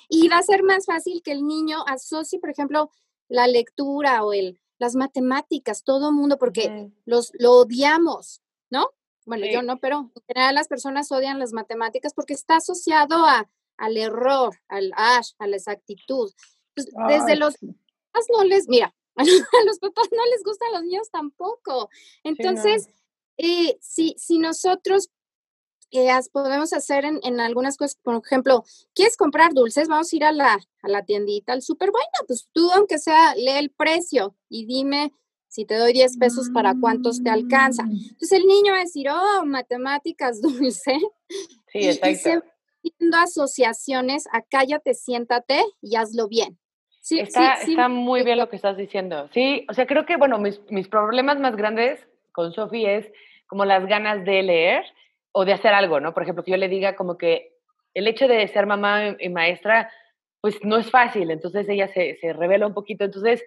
y 0.10 0.28
va 0.28 0.38
a 0.38 0.44
ser 0.44 0.64
más 0.64 0.86
fácil 0.86 1.22
que 1.24 1.32
el 1.32 1.46
niño 1.46 1.84
asocie, 1.88 2.40
por 2.40 2.50
ejemplo, 2.50 2.92
la 3.28 3.48
lectura 3.48 4.24
o 4.24 4.34
el, 4.34 4.60
las 4.80 4.96
matemáticas, 4.96 5.84
todo 5.84 6.10
el 6.10 6.16
mundo, 6.16 6.38
porque 6.38 6.92
los, 7.06 7.32
lo 7.38 7.52
odiamos, 7.54 8.42
¿no? 8.70 8.90
Bueno, 9.26 9.46
yo 9.46 9.62
no, 9.62 9.80
pero 9.80 10.12
en 10.16 10.24
general 10.28 10.56
las 10.56 10.68
personas 10.68 11.12
odian 11.12 11.38
las 11.38 11.54
matemáticas 11.54 12.14
porque 12.16 12.34
está 12.34 12.56
asociado 12.56 13.26
a, 13.26 13.48
al 13.78 13.98
error, 13.98 14.60
al 14.68 14.92
ash, 14.96 15.34
a 15.38 15.46
la 15.46 15.58
exactitud. 15.58 16.32
Pues, 16.74 16.88
desde 17.08 17.36
los 17.36 17.56
papás 17.58 18.26
no 18.32 18.44
les, 18.44 18.68
mira, 18.68 18.96
a 19.16 19.24
los 19.66 19.80
papás 19.80 20.08
no 20.12 20.26
les 20.32 20.44
gustan 20.44 20.72
los 20.74 20.84
niños 20.84 21.12
tampoco. 21.12 21.90
Entonces, 22.24 22.88
eh, 23.38 23.78
si, 23.82 24.16
si 24.18 24.40
nosotros 24.40 25.10
podemos 26.32 26.74
hacer 26.74 27.06
en, 27.06 27.40
algunas 27.40 27.78
cosas, 27.78 27.98
por 28.02 28.22
ejemplo, 28.24 28.64
¿quieres 28.94 29.18
comprar 29.18 29.54
dulces? 29.54 29.88
Vamos 29.88 30.12
a 30.12 30.16
ir 30.16 30.24
a 30.24 30.32
la, 30.32 30.60
a 30.82 30.90
la 30.90 31.04
tiendita, 31.04 31.54
al 31.54 31.62
súper, 31.62 31.92
bueno, 31.92 32.08
pues 32.28 32.50
tú 32.52 32.72
aunque 32.72 32.98
sea, 32.98 33.36
lee 33.36 33.58
el 33.58 33.72
precio 33.72 34.36
y 34.50 34.66
dime 34.66 35.12
si 35.48 35.66
te 35.66 35.76
doy 35.76 35.94
10 35.94 36.18
pesos 36.18 36.50
para 36.54 36.76
cuántos 36.80 37.24
te 37.24 37.30
alcanza. 37.30 37.84
Mm. 37.84 37.92
Entonces 37.92 38.32
el 38.32 38.46
niño 38.46 38.72
va 38.72 38.80
a 38.80 38.84
decir, 38.84 39.08
oh, 39.10 39.46
matemáticas 39.46 40.42
dulce. 40.42 41.00
Sí, 41.68 41.88
exacto. 41.88 42.46
Y 42.82 42.92
haciendo 42.92 43.18
asociaciones 43.18 44.26
a 44.32 44.42
cállate, 44.44 44.94
siéntate 44.94 45.64
y 45.82 45.96
hazlo 45.96 46.28
bien. 46.28 46.58
Sí, 47.02 47.20
está, 47.20 47.54
está 47.56 47.90
muy 47.90 48.24
bien 48.24 48.38
lo 48.38 48.50
que 48.50 48.56
estás 48.56 48.78
diciendo. 48.78 49.30
Sí, 49.34 49.66
o 49.70 49.74
sea, 49.74 49.88
creo 49.88 50.06
que, 50.06 50.18
bueno, 50.18 50.38
mis, 50.38 50.62
mis 50.70 50.88
problemas 50.88 51.40
más 51.40 51.56
grandes 51.56 52.00
con 52.32 52.54
Sofi 52.54 52.86
es 52.86 53.12
como 53.48 53.66
las 53.66 53.88
ganas 53.88 54.24
de 54.26 54.44
leer 54.44 54.86
o 55.32 55.46
de 55.46 55.54
hacer 55.54 55.74
algo, 55.74 56.00
¿no? 56.00 56.14
Por 56.14 56.24
ejemplo, 56.24 56.44
que 56.44 56.52
yo 56.52 56.58
le 56.58 56.68
diga 56.68 56.96
como 56.96 57.18
que 57.18 57.54
el 57.94 58.08
hecho 58.08 58.28
de 58.28 58.48
ser 58.48 58.66
mamá 58.66 59.16
y 59.20 59.30
maestra, 59.30 59.92
pues 60.42 60.64
no 60.64 60.78
es 60.78 60.90
fácil, 60.90 61.32
entonces 61.32 61.68
ella 61.70 61.88
se, 61.88 62.18
se 62.22 62.34
revela 62.34 62.68
un 62.68 62.74
poquito. 62.74 63.06
Entonces, 63.06 63.44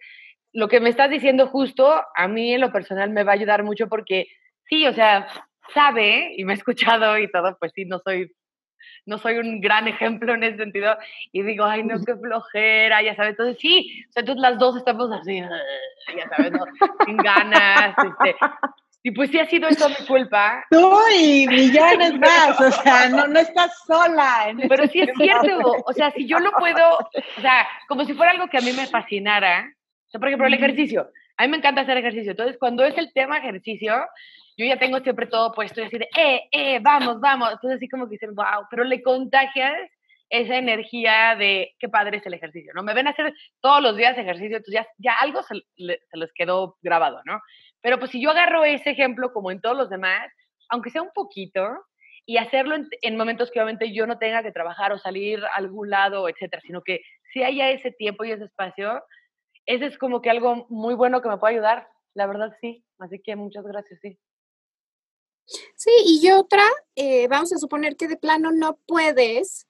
lo 0.52 0.68
que 0.68 0.80
me 0.80 0.90
estás 0.90 1.10
diciendo 1.10 1.46
justo, 1.46 2.02
a 2.14 2.28
mí 2.28 2.54
en 2.54 2.60
lo 2.60 2.72
personal 2.72 3.10
me 3.10 3.24
va 3.24 3.32
a 3.32 3.34
ayudar 3.34 3.62
mucho 3.62 3.88
porque 3.88 4.26
sí, 4.64 4.86
o 4.86 4.92
sea, 4.92 5.26
sabe 5.74 6.34
y 6.36 6.44
me 6.44 6.52
ha 6.52 6.56
escuchado 6.56 7.18
y 7.18 7.30
todo, 7.30 7.56
pues 7.58 7.72
sí, 7.74 7.84
no 7.84 7.98
soy 8.00 8.30
no 9.06 9.18
soy 9.18 9.38
un 9.38 9.60
gran 9.60 9.88
ejemplo 9.88 10.34
en 10.34 10.44
ese 10.44 10.58
sentido 10.58 10.96
y 11.32 11.42
digo, 11.42 11.64
ay, 11.64 11.82
no, 11.82 12.00
qué 12.04 12.16
flojera, 12.16 13.02
ya 13.02 13.14
sabes. 13.16 13.30
Entonces, 13.32 13.58
sí, 13.60 14.04
o 14.08 14.12
sea, 14.12 14.20
entonces 14.20 14.42
las 14.42 14.58
dos 14.58 14.76
estamos 14.76 15.10
así, 15.12 15.40
ya 15.40 16.28
sabes, 16.36 16.52
¿no? 16.52 16.64
sin 17.06 17.16
ganas. 17.16 17.94
Este, 17.98 18.36
y 19.04 19.10
pues 19.10 19.30
sí 19.30 19.38
ha 19.38 19.48
sido 19.48 19.68
eso 19.68 19.88
mi 19.88 20.06
culpa. 20.06 20.64
Tú 20.70 20.92
y 21.16 21.46
millones 21.46 22.14
más, 22.18 22.60
o 22.60 22.70
sea, 22.70 23.08
no, 23.10 23.26
no 23.26 23.38
estás 23.40 23.76
sola. 23.86 24.54
Pero 24.68 24.86
sí 24.86 25.00
es 25.00 25.10
cierto, 25.16 25.82
o 25.84 25.92
sea, 25.92 26.10
si 26.12 26.26
yo 26.26 26.38
lo 26.38 26.52
puedo, 26.52 26.98
o 26.98 27.40
sea, 27.40 27.66
como 27.88 28.04
si 28.04 28.14
fuera 28.14 28.32
algo 28.32 28.48
que 28.48 28.58
a 28.58 28.62
mí 28.62 28.72
me 28.72 28.86
fascinara, 28.86 29.72
o 30.06 30.10
sea, 30.10 30.18
por 30.18 30.28
ejemplo, 30.28 30.46
el 30.46 30.54
ejercicio. 30.54 31.10
A 31.36 31.44
mí 31.44 31.50
me 31.50 31.56
encanta 31.56 31.80
hacer 31.80 31.96
ejercicio. 31.96 32.32
Entonces, 32.32 32.56
cuando 32.58 32.84
es 32.84 32.96
el 32.96 33.12
tema 33.12 33.38
ejercicio, 33.38 33.94
yo 34.56 34.66
ya 34.66 34.78
tengo 34.78 35.00
siempre 35.00 35.26
todo 35.26 35.52
puesto 35.52 35.80
y 35.80 35.84
así 35.84 35.98
de, 35.98 36.08
eh, 36.16 36.42
eh, 36.52 36.78
vamos, 36.80 37.20
vamos. 37.20 37.52
Entonces, 37.52 37.78
así 37.78 37.88
como 37.88 38.06
que 38.06 38.12
dicen, 38.12 38.34
wow, 38.34 38.66
pero 38.70 38.84
le 38.84 39.02
contagias 39.02 39.72
esa 40.32 40.56
energía 40.56 41.36
de 41.36 41.74
qué 41.78 41.88
padre 41.90 42.16
es 42.16 42.26
el 42.26 42.34
ejercicio, 42.34 42.72
¿no? 42.74 42.82
Me 42.82 42.94
ven 42.94 43.06
a 43.06 43.10
hacer 43.10 43.34
todos 43.60 43.82
los 43.82 43.96
días 43.96 44.16
ejercicio, 44.16 44.56
entonces 44.56 44.74
ya, 44.74 44.86
ya 44.96 45.14
algo 45.20 45.42
se, 45.42 45.54
se 45.76 46.16
les 46.16 46.32
quedó 46.32 46.78
grabado, 46.80 47.20
¿no? 47.26 47.40
Pero 47.82 47.98
pues 47.98 48.10
si 48.10 48.22
yo 48.22 48.30
agarro 48.30 48.64
ese 48.64 48.90
ejemplo 48.90 49.32
como 49.32 49.50
en 49.50 49.60
todos 49.60 49.76
los 49.76 49.90
demás, 49.90 50.32
aunque 50.70 50.90
sea 50.90 51.02
un 51.02 51.10
poquito, 51.14 51.68
y 52.24 52.38
hacerlo 52.38 52.76
en, 53.02 53.16
momentos 53.16 53.50
que 53.50 53.58
obviamente 53.58 53.92
yo 53.92 54.06
no 54.06 54.18
tenga 54.18 54.42
que 54.42 54.52
trabajar 54.52 54.92
o 54.92 54.98
salir 54.98 55.44
a 55.44 55.56
algún 55.56 55.90
lado, 55.90 56.28
etcétera, 56.28 56.62
sino 56.62 56.82
que 56.82 57.00
si 57.32 57.42
haya 57.42 57.70
ese 57.70 57.90
tiempo 57.90 58.24
y 58.24 58.32
ese 58.32 58.44
espacio, 58.44 59.02
ese 59.66 59.86
es 59.86 59.98
como 59.98 60.22
que 60.22 60.30
algo 60.30 60.66
muy 60.68 60.94
bueno 60.94 61.20
que 61.20 61.28
me 61.28 61.38
puede 61.38 61.54
ayudar, 61.54 61.88
la 62.14 62.26
verdad 62.26 62.52
sí. 62.60 62.84
Así 62.98 63.20
que 63.20 63.36
muchas 63.36 63.64
gracias, 63.64 63.98
sí. 64.00 64.18
Sí, 65.74 65.90
y 66.06 66.30
otra, 66.30 66.64
eh, 66.94 67.26
vamos 67.28 67.52
a 67.52 67.58
suponer 67.58 67.96
que 67.96 68.06
de 68.06 68.16
plano 68.16 68.52
no 68.52 68.78
puedes. 68.86 69.66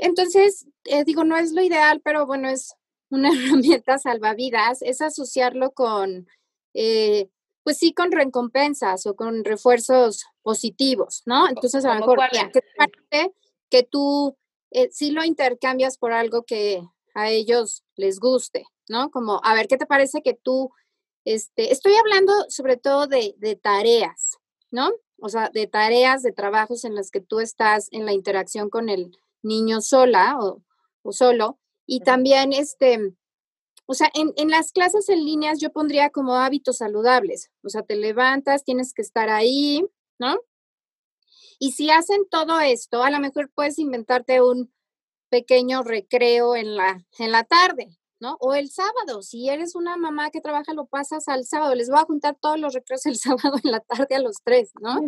Entonces, 0.00 0.66
eh, 0.84 1.04
digo, 1.04 1.24
no 1.24 1.36
es 1.36 1.52
lo 1.52 1.62
ideal, 1.62 2.00
pero 2.02 2.26
bueno, 2.26 2.48
es 2.48 2.74
una 3.10 3.30
herramienta 3.80 3.98
salvavidas, 3.98 4.82
es 4.82 5.00
asociarlo 5.00 5.72
con 5.72 6.28
eh, 6.74 7.28
pues 7.62 7.78
sí, 7.78 7.92
con 7.92 8.10
recompensas 8.10 9.06
o 9.06 9.14
con 9.14 9.44
refuerzos 9.44 10.24
positivos, 10.42 11.22
¿no? 11.26 11.48
Entonces, 11.48 11.84
a 11.84 11.94
lo 11.94 12.00
mejor, 12.00 12.18
que, 13.10 13.32
que 13.68 13.82
tú 13.82 14.36
eh, 14.70 14.88
sí 14.90 15.10
lo 15.10 15.24
intercambias 15.24 15.98
por 15.98 16.12
algo 16.12 16.44
que 16.44 16.82
a 17.14 17.28
ellos 17.30 17.84
les 17.96 18.18
guste, 18.18 18.64
¿no? 18.88 19.10
Como, 19.10 19.40
a 19.44 19.54
ver, 19.54 19.68
¿qué 19.68 19.76
te 19.76 19.86
parece 19.86 20.22
que 20.22 20.34
tú, 20.34 20.72
este, 21.24 21.72
estoy 21.72 21.94
hablando 21.94 22.32
sobre 22.48 22.76
todo 22.76 23.06
de, 23.06 23.34
de 23.38 23.56
tareas, 23.56 24.38
¿no? 24.70 24.90
O 25.18 25.28
sea, 25.28 25.50
de 25.50 25.66
tareas, 25.66 26.22
de 26.22 26.32
trabajos 26.32 26.84
en 26.84 26.94
los 26.94 27.10
que 27.10 27.20
tú 27.20 27.40
estás 27.40 27.88
en 27.92 28.06
la 28.06 28.14
interacción 28.14 28.70
con 28.70 28.88
el 28.88 29.18
niño 29.42 29.80
sola 29.80 30.38
o, 30.40 30.62
o 31.02 31.12
solo. 31.12 31.58
Y 31.86 32.00
también, 32.00 32.52
este, 32.52 33.14
o 33.90 33.94
sea, 33.94 34.08
en, 34.14 34.50
las 34.50 34.70
clases 34.70 35.08
en 35.08 35.24
líneas 35.24 35.58
yo 35.58 35.72
pondría 35.72 36.10
como 36.10 36.36
hábitos 36.36 36.76
saludables. 36.76 37.50
O 37.64 37.68
sea, 37.68 37.82
te 37.82 37.96
levantas, 37.96 38.62
tienes 38.62 38.94
que 38.94 39.02
estar 39.02 39.28
ahí, 39.28 39.84
¿no? 40.16 40.38
Y 41.58 41.72
si 41.72 41.90
hacen 41.90 42.28
todo 42.30 42.60
esto, 42.60 43.02
a 43.02 43.10
lo 43.10 43.18
mejor 43.18 43.50
puedes 43.52 43.80
inventarte 43.80 44.40
un 44.42 44.72
pequeño 45.28 45.82
recreo 45.82 46.54
en 46.54 46.76
la, 46.76 47.04
en 47.18 47.32
la 47.32 47.42
tarde, 47.42 47.98
¿no? 48.20 48.36
O 48.40 48.54
el 48.54 48.70
sábado, 48.70 49.22
si 49.22 49.48
eres 49.48 49.74
una 49.74 49.96
mamá 49.96 50.30
que 50.30 50.40
trabaja, 50.40 50.74
lo 50.74 50.86
pasas 50.86 51.26
al 51.28 51.44
sábado. 51.44 51.74
Les 51.74 51.88
voy 51.88 51.98
a 51.98 52.04
juntar 52.04 52.36
todos 52.40 52.58
los 52.60 52.74
recreos 52.74 53.06
el 53.06 53.16
sábado 53.16 53.58
en 53.62 53.70
la 53.70 53.80
tarde 53.80 54.14
a 54.14 54.20
los 54.20 54.36
tres, 54.44 54.72
¿no? 54.80 54.98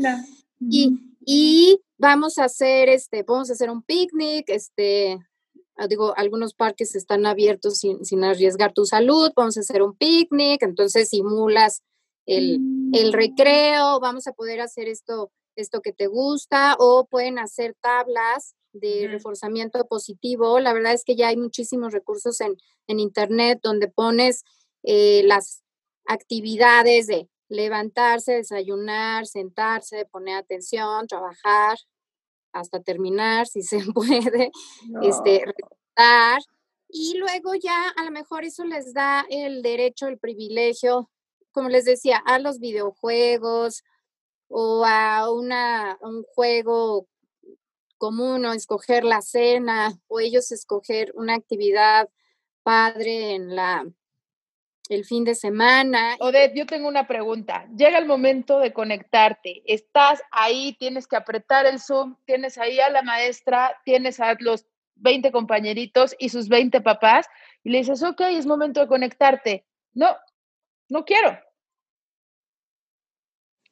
Y, 0.60 0.98
y 1.24 1.80
vamos 1.98 2.38
a 2.38 2.44
hacer, 2.44 2.88
este, 2.88 3.24
vamos 3.24 3.50
a 3.50 3.54
hacer 3.54 3.68
un 3.68 3.82
picnic, 3.82 4.48
este, 4.48 5.18
Ah, 5.76 5.86
digo, 5.88 6.14
algunos 6.16 6.54
parques 6.54 6.94
están 6.94 7.24
abiertos 7.24 7.78
sin, 7.78 8.24
arriesgar 8.24 8.72
tu 8.72 8.84
salud, 8.84 9.32
vamos 9.34 9.56
a 9.56 9.60
hacer 9.60 9.82
un 9.82 9.96
picnic, 9.96 10.62
entonces 10.62 11.08
simulas 11.08 11.82
el, 12.26 12.60
el, 12.92 13.10
mm. 13.10 13.12
recreo, 13.12 13.98
vamos 13.98 14.26
a 14.26 14.32
poder 14.32 14.60
hacer 14.60 14.86
esto, 14.88 15.32
esto 15.56 15.80
que 15.80 15.92
te 15.92 16.08
gusta, 16.08 16.76
o 16.78 17.06
pueden 17.06 17.38
hacer 17.38 17.74
tablas 17.80 18.54
de 18.72 19.08
reforzamiento 19.08 19.84
positivo. 19.86 20.60
La 20.60 20.72
verdad 20.72 20.92
es 20.92 21.04
que 21.04 21.16
ya 21.16 21.28
hay 21.28 21.36
muchísimos 21.36 21.92
recursos 21.92 22.40
en, 22.40 22.56
en 22.86 23.00
internet 23.00 23.60
donde 23.62 23.88
pones 23.88 24.44
eh, 24.82 25.22
las 25.24 25.62
actividades 26.06 27.06
de 27.06 27.28
levantarse, 27.48 28.32
desayunar, 28.32 29.26
sentarse, 29.26 30.06
poner 30.06 30.36
atención, 30.36 31.06
trabajar, 31.06 31.76
hasta 32.52 32.80
terminar, 32.80 33.46
si 33.46 33.62
se 33.62 33.80
puede, 33.94 34.50
este, 35.02 35.44
y 36.88 37.16
luego 37.16 37.54
ya 37.54 37.88
a 37.96 38.04
lo 38.04 38.10
mejor 38.10 38.44
eso 38.44 38.64
les 38.64 38.92
da 38.92 39.24
el 39.30 39.62
derecho, 39.62 40.08
el 40.08 40.18
privilegio, 40.18 41.10
como 41.50 41.68
les 41.68 41.84
decía, 41.84 42.18
a 42.18 42.38
los 42.38 42.58
videojuegos 42.58 43.82
o 44.48 44.84
a 44.84 45.30
una, 45.30 45.98
un 46.02 46.22
juego 46.34 47.06
común 48.02 48.44
o 48.46 48.52
escoger 48.52 49.04
la 49.04 49.22
cena 49.22 49.92
o 50.08 50.18
ellos 50.18 50.50
escoger 50.50 51.12
una 51.14 51.36
actividad 51.36 52.08
padre 52.64 53.34
en 53.36 53.54
la 53.54 53.86
el 54.88 55.04
fin 55.04 55.22
de 55.22 55.36
semana. 55.36 56.16
Odette, 56.18 56.56
yo 56.56 56.66
tengo 56.66 56.88
una 56.88 57.06
pregunta. 57.06 57.68
Llega 57.76 57.98
el 57.98 58.06
momento 58.06 58.58
de 58.58 58.72
conectarte. 58.72 59.62
Estás 59.66 60.20
ahí, 60.32 60.76
tienes 60.80 61.06
que 61.06 61.14
apretar 61.14 61.64
el 61.64 61.78
Zoom, 61.78 62.16
tienes 62.24 62.58
ahí 62.58 62.80
a 62.80 62.90
la 62.90 63.02
maestra, 63.02 63.80
tienes 63.84 64.18
a 64.18 64.34
los 64.40 64.66
20 64.96 65.30
compañeritos 65.30 66.16
y 66.18 66.30
sus 66.30 66.48
20 66.48 66.80
papás, 66.80 67.28
y 67.62 67.70
le 67.70 67.78
dices, 67.78 68.02
ok, 68.02 68.20
es 68.22 68.46
momento 68.46 68.80
de 68.80 68.88
conectarte. 68.88 69.64
No, 69.94 70.08
no 70.88 71.04
quiero. 71.04 71.38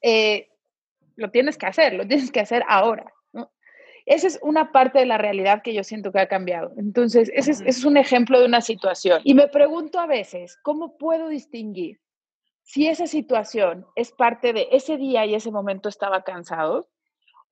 Eh, 0.02 0.48
lo 1.16 1.32
tienes 1.32 1.58
que 1.58 1.66
hacer, 1.66 1.94
lo 1.94 2.06
tienes 2.06 2.30
que 2.30 2.38
hacer 2.38 2.62
ahora. 2.68 3.12
Esa 4.06 4.26
es 4.26 4.38
una 4.42 4.72
parte 4.72 4.98
de 4.98 5.06
la 5.06 5.18
realidad 5.18 5.62
que 5.62 5.74
yo 5.74 5.82
siento 5.84 6.12
que 6.12 6.20
ha 6.20 6.28
cambiado. 6.28 6.72
Entonces, 6.76 7.30
ese 7.34 7.52
es, 7.64 7.84
un 7.84 7.96
ejemplo 7.96 8.38
de 8.40 8.46
una 8.46 8.60
situación. 8.60 9.20
Y 9.24 9.34
me 9.34 9.48
pregunto 9.48 9.98
a 9.98 10.06
veces, 10.06 10.58
¿cómo 10.62 10.96
puedo 10.98 11.28
distinguir 11.28 12.00
si 12.62 12.88
esa 12.88 13.06
situación 13.06 13.86
es 13.96 14.12
parte 14.12 14.52
de 14.52 14.68
ese 14.72 14.96
día 14.96 15.26
y 15.26 15.34
ese 15.34 15.50
momento 15.50 15.88
estaba 15.88 16.22
cansado? 16.22 16.88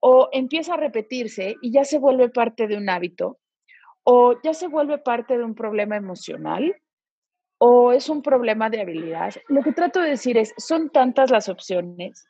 o 0.01 0.29
empieza 0.33 0.75
a 0.75 0.77
repetirse 0.77 1.57
y 1.61 1.73
ya 1.73 1.85
se 1.85 1.99
vuelve 1.99 2.29
parte 2.29 2.67
de 2.67 2.77
un 2.77 2.89
hábito, 2.89 3.39
o 4.05 4.41
ya 4.43 4.55
se 4.55 4.69
vuelve 4.69 4.99
parte 4.99 5.37
de 5.37 5.45
un 5.45 5.55
problema 5.55 5.97
emocional, 5.97 6.77
o 7.59 7.93
es 7.93 8.09
un 8.09 8.23
problema 8.23 8.71
de 8.71 8.81
habilidad. 8.81 9.35
Lo 9.49 9.63
que 9.63 9.73
trato 9.73 10.01
de 10.01 10.11
decir 10.11 10.39
es, 10.39 10.55
son 10.57 10.91
tantas 10.91 11.31
las 11.31 11.49
opciones 11.49 12.29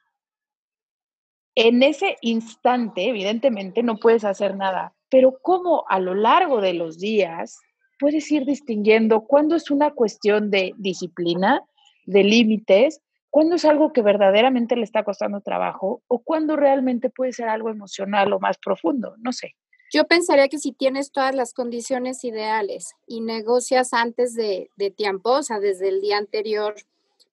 en 1.61 1.83
ese 1.83 2.17
instante, 2.21 3.09
evidentemente, 3.09 3.83
no 3.83 3.97
puedes 3.97 4.25
hacer 4.25 4.57
nada, 4.57 4.95
pero 5.11 5.39
cómo 5.43 5.85
a 5.89 5.99
lo 5.99 6.15
largo 6.15 6.61
de 6.61 6.73
los 6.73 7.01
días 7.01 7.59
puedes 7.99 8.31
ir 8.31 8.45
distinguiendo 8.45 9.23
cuándo 9.23 9.57
es 9.57 9.69
una 9.73 9.91
cuestión 9.91 10.53
de 10.53 10.73
disciplina, 10.77 11.61
de 12.07 12.23
límites, 12.23 13.01
cuándo 13.31 13.57
es 13.57 13.65
algo 13.65 13.93
que 13.93 14.03
verdaderamente 14.03 14.77
le 14.77 14.85
está 14.85 15.03
costando 15.03 15.41
trabajo 15.41 16.01
o 16.07 16.21
cuándo 16.21 16.55
realmente 16.55 17.11
puede 17.11 17.33
ser 17.33 17.49
algo 17.49 17.71
emocional 17.71 18.33
o 18.33 18.39
más 18.39 18.57
profundo, 18.59 19.17
no 19.19 19.33
sé. 19.33 19.57
Yo 19.93 20.07
pensaría 20.07 20.49
que 20.49 20.59
si 20.59 20.71
tienes 20.71 21.11
todas 21.11 21.35
las 21.35 21.55
condiciones 21.55 22.23
ideales 22.23 22.93
y 23.09 23.21
negocias 23.21 23.93
antes 23.93 24.35
de, 24.35 24.71
de 24.77 24.93
tiempo, 24.93 25.31
o 25.33 25.43
sea, 25.43 25.59
desde 25.59 25.89
el 25.89 26.01
día 26.03 26.19
anterior, 26.19 26.77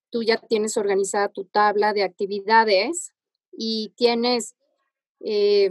tú 0.09 0.23
ya 0.23 0.37
tienes 0.37 0.77
organizada 0.77 1.29
tu 1.29 1.43
tabla 1.43 1.93
de 1.93 2.01
actividades, 2.01 3.11
y 3.57 3.93
tienes 3.95 4.55
eh, 5.19 5.69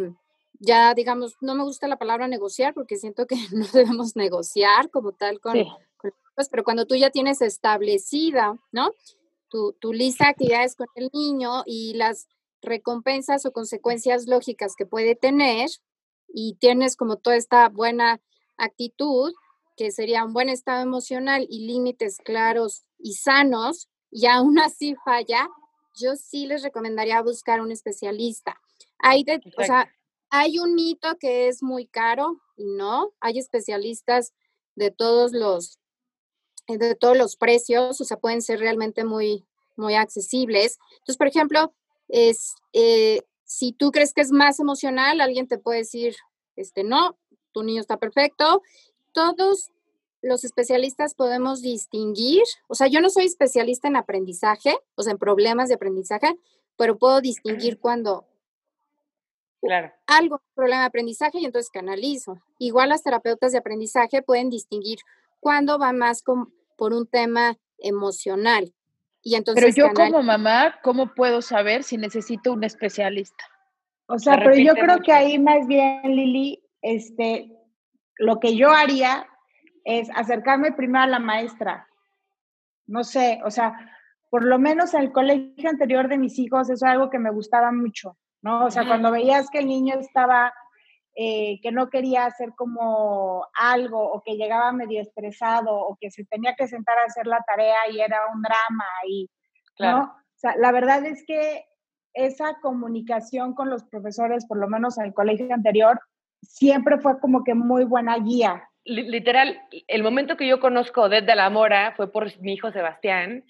ya, 0.60 0.94
digamos, 0.94 1.36
no 1.40 1.54
me 1.54 1.64
gusta 1.64 1.88
la 1.88 1.98
palabra 1.98 2.28
negociar 2.28 2.74
porque 2.74 2.96
siento 2.96 3.26
que 3.26 3.36
no 3.52 3.66
debemos 3.72 4.16
negociar 4.16 4.90
como 4.90 5.12
tal 5.12 5.40
con, 5.40 5.54
pero 6.50 6.64
cuando 6.64 6.86
tú 6.86 6.96
ya 6.96 7.10
tienes 7.10 7.40
establecida, 7.42 8.58
¿no? 8.72 8.90
Tu, 9.48 9.72
tu 9.74 9.92
lista 9.92 10.24
de 10.24 10.30
actividades 10.30 10.74
con 10.74 10.88
el 10.96 11.10
niño 11.12 11.62
y 11.66 11.94
las 11.94 12.26
recompensas 12.60 13.46
o 13.46 13.52
consecuencias 13.52 14.26
lógicas 14.26 14.74
que 14.76 14.86
puede 14.86 15.14
tener 15.14 15.68
y 16.28 16.54
tienes 16.54 16.96
como 16.96 17.16
toda 17.16 17.36
esta 17.36 17.68
buena 17.68 18.20
actitud, 18.56 19.32
que 19.76 19.92
sería 19.92 20.24
un 20.24 20.32
buen 20.32 20.48
estado 20.48 20.82
emocional 20.82 21.46
y 21.48 21.66
límites 21.66 22.18
claros 22.18 22.84
y 22.98 23.14
sanos, 23.14 23.88
y 24.10 24.26
aún 24.26 24.58
así 24.58 24.96
falla, 25.04 25.48
yo 25.94 26.16
sí 26.16 26.46
les 26.46 26.62
recomendaría 26.62 27.22
buscar 27.22 27.60
un 27.60 27.72
especialista. 27.72 28.60
Hay 28.98 29.24
de, 29.24 29.40
o 29.56 29.64
sea, 29.64 29.90
hay 30.30 30.58
un 30.58 30.74
mito 30.74 31.16
que 31.18 31.48
es 31.48 31.62
muy 31.62 31.86
caro 31.86 32.40
y 32.56 32.64
no, 32.66 33.12
hay 33.20 33.38
especialistas 33.38 34.32
de 34.74 34.90
todos 34.90 35.32
los 35.32 35.78
de 36.66 36.94
todos 36.94 37.16
los 37.16 37.36
precios, 37.36 38.00
o 38.00 38.04
sea, 38.04 38.16
pueden 38.16 38.40
ser 38.40 38.58
realmente 38.58 39.04
muy 39.04 39.44
muy 39.76 39.94
accesibles. 39.94 40.78
Entonces, 40.92 41.16
por 41.16 41.26
ejemplo, 41.26 41.74
es, 42.08 42.54
eh, 42.72 43.22
si 43.44 43.72
tú 43.72 43.90
crees 43.90 44.12
que 44.12 44.20
es 44.20 44.30
más 44.30 44.60
emocional, 44.60 45.20
alguien 45.20 45.48
te 45.48 45.58
puede 45.58 45.80
decir, 45.80 46.16
este, 46.56 46.84
no, 46.84 47.18
tu 47.52 47.62
niño 47.62 47.80
está 47.80 47.98
perfecto. 47.98 48.62
Todos 49.12 49.70
los 50.24 50.44
especialistas 50.44 51.14
podemos 51.14 51.60
distinguir, 51.60 52.42
o 52.66 52.74
sea, 52.74 52.86
yo 52.86 53.00
no 53.00 53.10
soy 53.10 53.26
especialista 53.26 53.88
en 53.88 53.96
aprendizaje, 53.96 54.74
o 54.94 55.02
sea, 55.02 55.12
en 55.12 55.18
problemas 55.18 55.68
de 55.68 55.74
aprendizaje, 55.74 56.34
pero 56.76 56.98
puedo 56.98 57.20
distinguir 57.20 57.78
cuando 57.78 58.26
claro. 59.60 59.92
algo 60.06 60.36
es 60.36 60.54
problema 60.54 60.80
de 60.80 60.86
aprendizaje 60.86 61.38
y 61.38 61.44
entonces 61.44 61.70
canalizo. 61.70 62.40
Igual 62.58 62.88
las 62.88 63.02
terapeutas 63.02 63.52
de 63.52 63.58
aprendizaje 63.58 64.22
pueden 64.22 64.48
distinguir 64.48 64.98
cuando 65.40 65.78
va 65.78 65.92
más 65.92 66.24
por 66.76 66.94
un 66.94 67.06
tema 67.06 67.58
emocional. 67.78 68.72
Y 69.22 69.36
entonces 69.36 69.62
pero 69.62 69.88
yo 69.88 69.94
como 69.94 70.22
mamá, 70.22 70.80
¿cómo 70.82 71.14
puedo 71.14 71.42
saber 71.42 71.82
si 71.82 71.98
necesito 71.98 72.52
un 72.52 72.64
especialista? 72.64 73.44
O 74.06 74.18
sea, 74.18 74.38
pero 74.38 74.56
yo 74.56 74.74
creo 74.74 75.00
que 75.00 75.12
ahí 75.12 75.38
más 75.38 75.66
bien, 75.66 76.02
Lili, 76.04 76.62
este, 76.82 77.50
lo 78.16 78.38
que 78.38 78.56
yo 78.56 78.70
haría 78.70 79.26
es 79.84 80.08
acercarme 80.14 80.72
primero 80.72 81.04
a 81.04 81.06
la 81.06 81.18
maestra. 81.18 81.86
No 82.86 83.04
sé, 83.04 83.40
o 83.44 83.50
sea, 83.50 83.76
por 84.30 84.44
lo 84.44 84.58
menos 84.58 84.94
en 84.94 85.02
el 85.02 85.12
colegio 85.12 85.70
anterior 85.70 86.08
de 86.08 86.18
mis 86.18 86.38
hijos, 86.38 86.68
eso 86.68 86.86
es 86.86 86.90
algo 86.90 87.10
que 87.10 87.18
me 87.18 87.30
gustaba 87.30 87.70
mucho, 87.70 88.16
¿no? 88.42 88.64
O 88.64 88.70
sea, 88.70 88.86
cuando 88.86 89.10
veías 89.10 89.48
que 89.48 89.60
el 89.60 89.66
niño 89.66 89.94
estaba, 89.98 90.52
eh, 91.14 91.60
que 91.62 91.70
no 91.70 91.88
quería 91.88 92.26
hacer 92.26 92.52
como 92.56 93.46
algo, 93.54 94.02
o 94.02 94.22
que 94.22 94.36
llegaba 94.36 94.72
medio 94.72 95.00
estresado, 95.00 95.72
o 95.72 95.96
que 96.00 96.10
se 96.10 96.24
tenía 96.24 96.54
que 96.56 96.66
sentar 96.66 96.98
a 96.98 97.06
hacer 97.06 97.26
la 97.26 97.42
tarea 97.46 97.78
y 97.92 98.00
era 98.00 98.26
un 98.34 98.42
drama, 98.42 98.86
y, 99.08 99.30
claro. 99.76 99.98
¿no? 99.98 100.04
O 100.04 100.36
sea, 100.36 100.56
la 100.56 100.72
verdad 100.72 101.04
es 101.06 101.24
que 101.26 101.64
esa 102.12 102.58
comunicación 102.60 103.54
con 103.54 103.70
los 103.70 103.84
profesores, 103.84 104.46
por 104.46 104.58
lo 104.58 104.68
menos 104.68 104.98
en 104.98 105.06
el 105.06 105.14
colegio 105.14 105.52
anterior, 105.52 106.00
siempre 106.42 106.98
fue 106.98 107.18
como 107.20 107.44
que 107.44 107.54
muy 107.54 107.84
buena 107.84 108.18
guía. 108.18 108.68
Literal, 108.84 109.60
el 109.88 110.02
momento 110.02 110.36
que 110.36 110.46
yo 110.46 110.60
conozco 110.60 111.08
desde 111.08 111.34
la 111.34 111.48
Mora 111.48 111.94
fue 111.96 112.12
por 112.12 112.38
mi 112.40 112.54
hijo 112.54 112.70
Sebastián, 112.70 113.44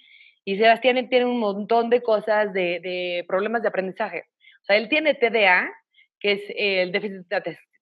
y 0.44 0.57
Sebastián 0.59 1.09
tiene 1.09 1.25
un 1.25 1.40
montón 1.40 1.90
de 1.90 2.03
cosas 2.03 2.53
de, 2.53 2.81
de 2.81 3.25
problemas 3.27 3.62
de 3.62 3.68
aprendizaje. 3.68 4.27
O 4.62 4.64
sea, 4.66 4.77
él 4.77 4.88
tiene 4.88 5.14
TDA, 5.14 5.73
que 6.20 6.33
es 6.33 6.42
el 6.57 6.92
déficit 6.92 7.27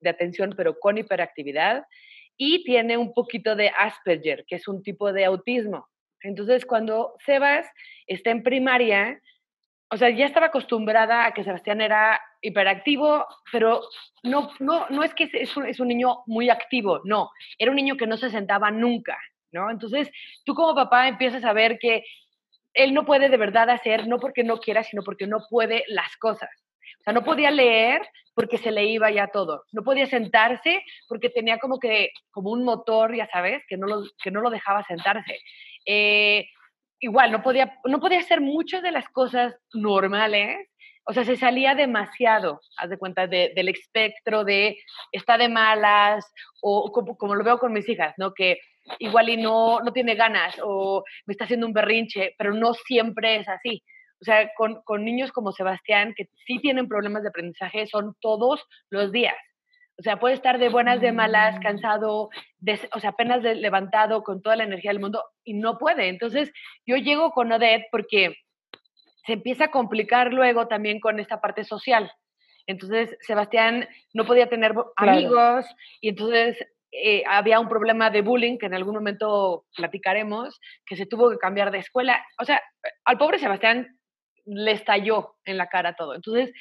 de 0.00 0.10
atención, 0.10 0.54
pero 0.56 0.78
con 0.78 0.96
hiperactividad, 0.96 1.84
y 2.36 2.64
tiene 2.64 2.96
un 2.96 3.12
poquito 3.12 3.54
de 3.54 3.70
Asperger, 3.78 4.44
que 4.46 4.56
es 4.56 4.66
un 4.66 4.82
tipo 4.82 5.12
de 5.12 5.24
autismo. 5.24 5.88
Entonces, 6.22 6.64
cuando 6.64 7.14
Sebas 7.24 7.66
está 8.06 8.30
en 8.30 8.42
primaria, 8.42 9.20
o 9.92 9.96
sea, 9.98 10.08
ya 10.08 10.24
estaba 10.24 10.46
acostumbrada 10.46 11.26
a 11.26 11.34
que 11.34 11.44
Sebastián 11.44 11.82
era 11.82 12.18
hiperactivo, 12.40 13.26
pero 13.52 13.82
no, 14.22 14.50
no, 14.58 14.88
no 14.88 15.02
es 15.04 15.12
que 15.12 15.28
es 15.30 15.54
un, 15.54 15.66
es 15.66 15.80
un 15.80 15.88
niño 15.88 16.22
muy 16.26 16.48
activo, 16.48 17.02
no, 17.04 17.30
era 17.58 17.70
un 17.70 17.76
niño 17.76 17.98
que 17.98 18.06
no 18.06 18.16
se 18.16 18.30
sentaba 18.30 18.70
nunca, 18.70 19.18
¿no? 19.50 19.70
Entonces, 19.70 20.10
tú 20.46 20.54
como 20.54 20.74
papá 20.74 21.08
empiezas 21.08 21.44
a 21.44 21.52
ver 21.52 21.78
que 21.78 22.04
él 22.72 22.94
no 22.94 23.04
puede 23.04 23.28
de 23.28 23.36
verdad 23.36 23.68
hacer, 23.68 24.08
no 24.08 24.18
porque 24.18 24.44
no 24.44 24.60
quiera, 24.60 24.82
sino 24.82 25.02
porque 25.02 25.26
no 25.26 25.40
puede 25.50 25.84
las 25.88 26.16
cosas. 26.16 26.48
O 27.00 27.02
sea, 27.04 27.12
no 27.12 27.22
podía 27.22 27.50
leer 27.50 28.00
porque 28.34 28.56
se 28.56 28.70
le 28.70 28.86
iba 28.86 29.10
ya 29.10 29.26
todo. 29.26 29.64
No 29.72 29.82
podía 29.82 30.06
sentarse 30.06 30.82
porque 31.06 31.28
tenía 31.28 31.58
como 31.58 31.78
que, 31.78 32.12
como 32.30 32.50
un 32.50 32.64
motor, 32.64 33.14
ya 33.14 33.28
sabes, 33.30 33.62
que 33.68 33.76
no 33.76 33.86
lo, 33.86 34.04
que 34.22 34.30
no 34.30 34.40
lo 34.40 34.48
dejaba 34.48 34.84
sentarse. 34.84 35.38
Eh, 35.84 36.46
igual, 37.02 37.32
no 37.32 37.42
podía, 37.42 37.78
no 37.84 38.00
podía 38.00 38.20
hacer 38.20 38.40
muchas 38.40 38.82
de 38.82 38.92
las 38.92 39.08
cosas 39.08 39.54
normales, 39.74 40.68
o 41.04 41.12
sea, 41.12 41.24
se 41.24 41.36
salía 41.36 41.74
demasiado, 41.74 42.60
haz 42.76 42.90
de 42.90 42.96
cuenta, 42.96 43.26
del 43.26 43.68
espectro 43.68 44.44
de 44.44 44.78
está 45.10 45.36
de 45.36 45.48
malas, 45.48 46.32
o 46.62 46.92
como, 46.92 47.34
lo 47.34 47.44
veo 47.44 47.58
con 47.58 47.72
mis 47.72 47.88
hijas, 47.88 48.14
¿no? 48.18 48.32
Que 48.32 48.58
igual 49.00 49.28
y 49.28 49.36
no, 49.36 49.80
no 49.80 49.92
tiene 49.92 50.14
ganas, 50.14 50.56
o 50.62 51.02
me 51.26 51.32
está 51.32 51.44
haciendo 51.44 51.66
un 51.66 51.72
berrinche, 51.72 52.36
pero 52.38 52.54
no 52.54 52.72
siempre 52.72 53.36
es 53.36 53.48
así. 53.48 53.82
O 54.20 54.24
sea, 54.24 54.48
con, 54.56 54.80
con 54.84 55.04
niños 55.04 55.32
como 55.32 55.50
Sebastián, 55.50 56.14
que 56.16 56.28
sí 56.46 56.60
tienen 56.60 56.86
problemas 56.86 57.24
de 57.24 57.30
aprendizaje, 57.30 57.88
son 57.88 58.14
todos 58.20 58.64
los 58.90 59.10
días. 59.10 59.34
O 59.98 60.02
sea, 60.02 60.18
puede 60.18 60.34
estar 60.34 60.58
de 60.58 60.68
buenas, 60.68 61.00
de 61.00 61.12
malas, 61.12 61.60
cansado, 61.60 62.30
o 62.92 63.00
sea, 63.00 63.10
apenas 63.10 63.42
levantado 63.42 64.22
con 64.22 64.42
toda 64.42 64.56
la 64.56 64.64
energía 64.64 64.90
del 64.90 65.00
mundo 65.00 65.22
y 65.44 65.54
no 65.54 65.78
puede. 65.78 66.08
Entonces, 66.08 66.50
yo 66.86 66.96
llego 66.96 67.30
con 67.32 67.52
Odette 67.52 67.86
porque 67.90 68.36
se 69.26 69.34
empieza 69.34 69.64
a 69.64 69.70
complicar 69.70 70.32
luego 70.32 70.66
también 70.66 70.98
con 70.98 71.20
esta 71.20 71.40
parte 71.40 71.64
social. 71.64 72.10
Entonces, 72.66 73.16
Sebastián 73.20 73.88
no 74.12 74.24
podía 74.24 74.48
tener 74.48 74.74
amigos 74.96 75.66
y 76.00 76.10
entonces 76.10 76.58
eh, 76.92 77.22
había 77.26 77.58
un 77.58 77.68
problema 77.68 78.10
de 78.10 78.22
bullying 78.22 78.58
que 78.58 78.66
en 78.66 78.74
algún 78.74 78.94
momento 78.94 79.64
platicaremos, 79.76 80.60
que 80.86 80.96
se 80.96 81.06
tuvo 81.06 81.30
que 81.30 81.38
cambiar 81.38 81.70
de 81.70 81.78
escuela. 81.78 82.24
O 82.38 82.44
sea, 82.44 82.62
al 83.04 83.18
pobre 83.18 83.38
Sebastián 83.38 83.98
le 84.44 84.72
estalló 84.72 85.36
en 85.44 85.56
la 85.56 85.68
cara 85.68 85.94
todo. 85.94 86.14
Entonces, 86.14 86.52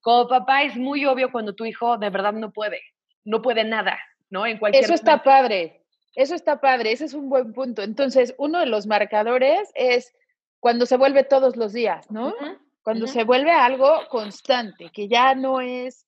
como 0.00 0.28
papá 0.28 0.62
es 0.62 0.76
muy 0.76 1.04
obvio 1.06 1.30
cuando 1.30 1.54
tu 1.54 1.64
hijo 1.64 1.98
de 1.98 2.10
verdad 2.10 2.32
no 2.32 2.52
puede, 2.52 2.80
no 3.24 3.42
puede 3.42 3.64
nada, 3.64 3.98
¿no? 4.30 4.46
En 4.46 4.58
cualquier 4.58 4.84
Eso 4.84 4.94
está 4.94 5.22
padre, 5.22 5.82
eso 6.14 6.34
está 6.34 6.60
padre, 6.60 6.92
ese 6.92 7.04
es 7.04 7.14
un 7.14 7.28
buen 7.28 7.52
punto. 7.52 7.82
Entonces, 7.82 8.34
uno 8.38 8.60
de 8.60 8.66
los 8.66 8.86
marcadores 8.86 9.70
es 9.74 10.12
cuando 10.58 10.86
se 10.86 10.96
vuelve 10.96 11.24
todos 11.24 11.56
los 11.56 11.72
días, 11.72 12.10
¿no? 12.10 12.34
cuando 12.82 13.06
se 13.06 13.24
vuelve 13.24 13.52
algo 13.52 14.08
constante, 14.08 14.90
que 14.92 15.06
ya 15.06 15.34
no 15.34 15.60
es 15.60 16.06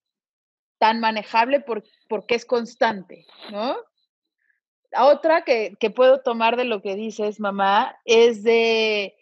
tan 0.79 1.01
manejable 1.01 1.65
porque 2.09 2.35
es 2.35 2.45
constante, 2.45 3.27
¿no? 3.51 3.77
Otra 4.99 5.43
que, 5.43 5.77
que 5.79 5.91
puedo 5.91 6.21
tomar 6.23 6.57
de 6.57 6.65
lo 6.65 6.83
que 6.83 6.97
dices, 6.97 7.41
mamá, 7.41 7.97
es 8.05 8.43
de 8.43 9.15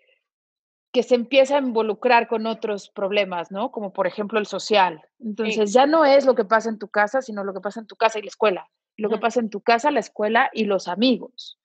que 0.92 1.02
se 1.02 1.14
empieza 1.14 1.56
a 1.56 1.60
involucrar 1.60 2.26
con 2.26 2.46
otros 2.46 2.90
problemas, 2.90 3.52
¿no? 3.52 3.70
Como 3.70 3.92
por 3.92 4.06
ejemplo 4.06 4.38
el 4.38 4.46
social. 4.46 5.00
Entonces 5.20 5.72
ya 5.72 5.86
no 5.86 6.04
es 6.04 6.26
lo 6.26 6.34
que 6.34 6.44
pasa 6.44 6.68
en 6.68 6.78
tu 6.78 6.88
casa, 6.88 7.22
sino 7.22 7.44
lo 7.44 7.54
que 7.54 7.60
pasa 7.60 7.80
en 7.80 7.86
tu 7.86 7.96
casa 7.96 8.18
y 8.18 8.22
la 8.22 8.28
escuela. 8.28 8.68
Lo 8.96 9.08
que 9.08 9.18
pasa 9.18 9.40
en 9.40 9.50
tu 9.50 9.60
casa, 9.60 9.90
la 9.90 10.00
escuela 10.00 10.50
y 10.52 10.64
los 10.64 10.88
amigos. 10.88 11.58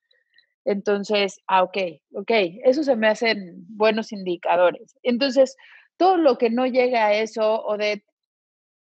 Entonces, 0.63 1.39
ah, 1.47 1.63
ok, 1.63 1.77
ok, 2.13 2.31
eso 2.63 2.83
se 2.83 2.95
me 2.95 3.07
hacen 3.07 3.65
buenos 3.67 4.11
indicadores. 4.11 4.97
Entonces, 5.03 5.57
todo 5.97 6.17
lo 6.17 6.37
que 6.37 6.49
no 6.49 6.65
llega 6.65 7.07
a 7.07 7.13
eso, 7.13 7.63
o 7.65 7.77
de 7.77 8.03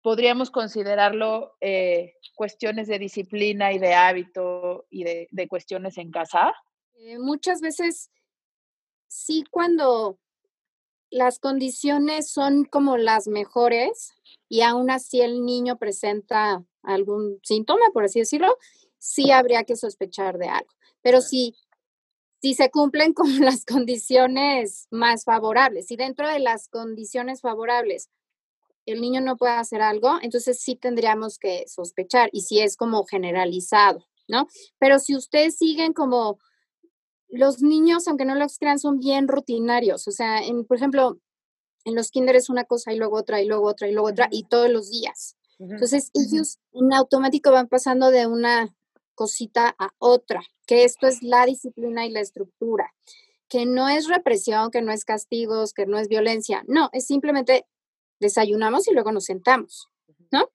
podríamos 0.01 0.51
considerarlo 0.51 1.55
eh, 1.59 2.13
cuestiones 2.35 2.87
de 2.87 2.99
disciplina 2.99 3.73
y 3.73 3.79
de 3.79 3.93
hábito 3.93 4.85
y 4.89 5.03
de, 5.03 5.27
de 5.31 5.47
cuestiones 5.47 5.97
en 5.97 6.11
casa. 6.11 6.53
Eh, 6.93 7.19
muchas 7.19 7.61
veces 7.61 8.09
sí 9.07 9.43
cuando 9.49 10.19
las 11.11 11.39
condiciones 11.39 12.29
son 12.29 12.65
como 12.65 12.97
las 12.97 13.27
mejores 13.27 14.13
y 14.47 14.61
aún 14.61 14.89
así 14.89 15.21
el 15.21 15.45
niño 15.45 15.77
presenta 15.77 16.63
algún 16.83 17.39
síntoma, 17.43 17.85
por 17.93 18.03
así 18.05 18.19
decirlo, 18.19 18.57
sí 18.97 19.31
habría 19.31 19.63
que 19.63 19.75
sospechar 19.75 20.37
de 20.37 20.47
algo. 20.47 20.71
Pero 21.01 21.21
si, 21.21 21.55
si 22.41 22.53
se 22.53 22.69
cumplen 22.69 23.13
con 23.13 23.39
las 23.39 23.65
condiciones 23.65 24.87
más 24.91 25.23
favorables, 25.23 25.91
y 25.91 25.95
dentro 25.95 26.27
de 26.27 26.39
las 26.39 26.67
condiciones 26.67 27.41
favorables 27.41 28.09
el 28.85 29.01
niño 29.01 29.21
no 29.21 29.37
puede 29.37 29.53
hacer 29.53 29.81
algo, 29.81 30.17
entonces 30.21 30.59
sí 30.61 30.75
tendríamos 30.75 31.37
que 31.37 31.65
sospechar 31.67 32.29
y 32.31 32.41
si 32.41 32.59
es 32.59 32.75
como 32.75 33.05
generalizado, 33.05 34.03
¿no? 34.27 34.47
Pero 34.79 34.97
si 34.97 35.15
ustedes 35.15 35.57
siguen 35.57 35.93
como 35.93 36.39
los 37.29 37.61
niños, 37.61 38.07
aunque 38.07 38.25
no 38.25 38.35
los 38.35 38.57
crean, 38.57 38.79
son 38.79 38.99
bien 38.99 39.27
rutinarios. 39.27 40.07
O 40.07 40.11
sea, 40.11 40.39
en, 40.39 40.65
por 40.65 40.77
ejemplo, 40.77 41.19
en 41.85 41.95
los 41.95 42.11
kinder 42.11 42.35
es 42.35 42.49
una 42.49 42.65
cosa 42.65 42.93
y 42.93 42.97
luego 42.97 43.17
otra 43.17 43.41
y 43.41 43.45
luego 43.45 43.67
otra 43.67 43.87
y 43.87 43.93
luego 43.93 44.09
otra 44.09 44.27
y 44.31 44.43
todos 44.43 44.69
los 44.69 44.89
días. 44.89 45.35
Entonces, 45.59 46.09
ellos 46.13 46.57
en 46.71 46.93
automático 46.93 47.51
van 47.51 47.67
pasando 47.67 48.11
de 48.11 48.27
una 48.27 48.73
cosita 49.13 49.75
a 49.77 49.89
otra, 49.97 50.41
que 50.65 50.85
esto 50.85 51.05
es 51.07 51.21
la 51.21 51.45
disciplina 51.45 52.05
y 52.05 52.11
la 52.11 52.21
estructura, 52.21 52.93
que 53.49 53.65
no 53.65 53.89
es 53.89 54.07
represión, 54.07 54.71
que 54.71 54.81
no 54.81 54.93
es 54.93 55.03
castigos, 55.03 55.73
que 55.73 55.85
no 55.85 55.97
es 55.99 56.07
violencia, 56.07 56.63
no, 56.67 56.89
es 56.93 57.05
simplemente 57.05 57.65
desayunamos 58.21 58.87
y 58.87 58.93
luego 58.93 59.11
nos 59.11 59.25
sentamos, 59.25 59.89
¿no? 60.31 60.49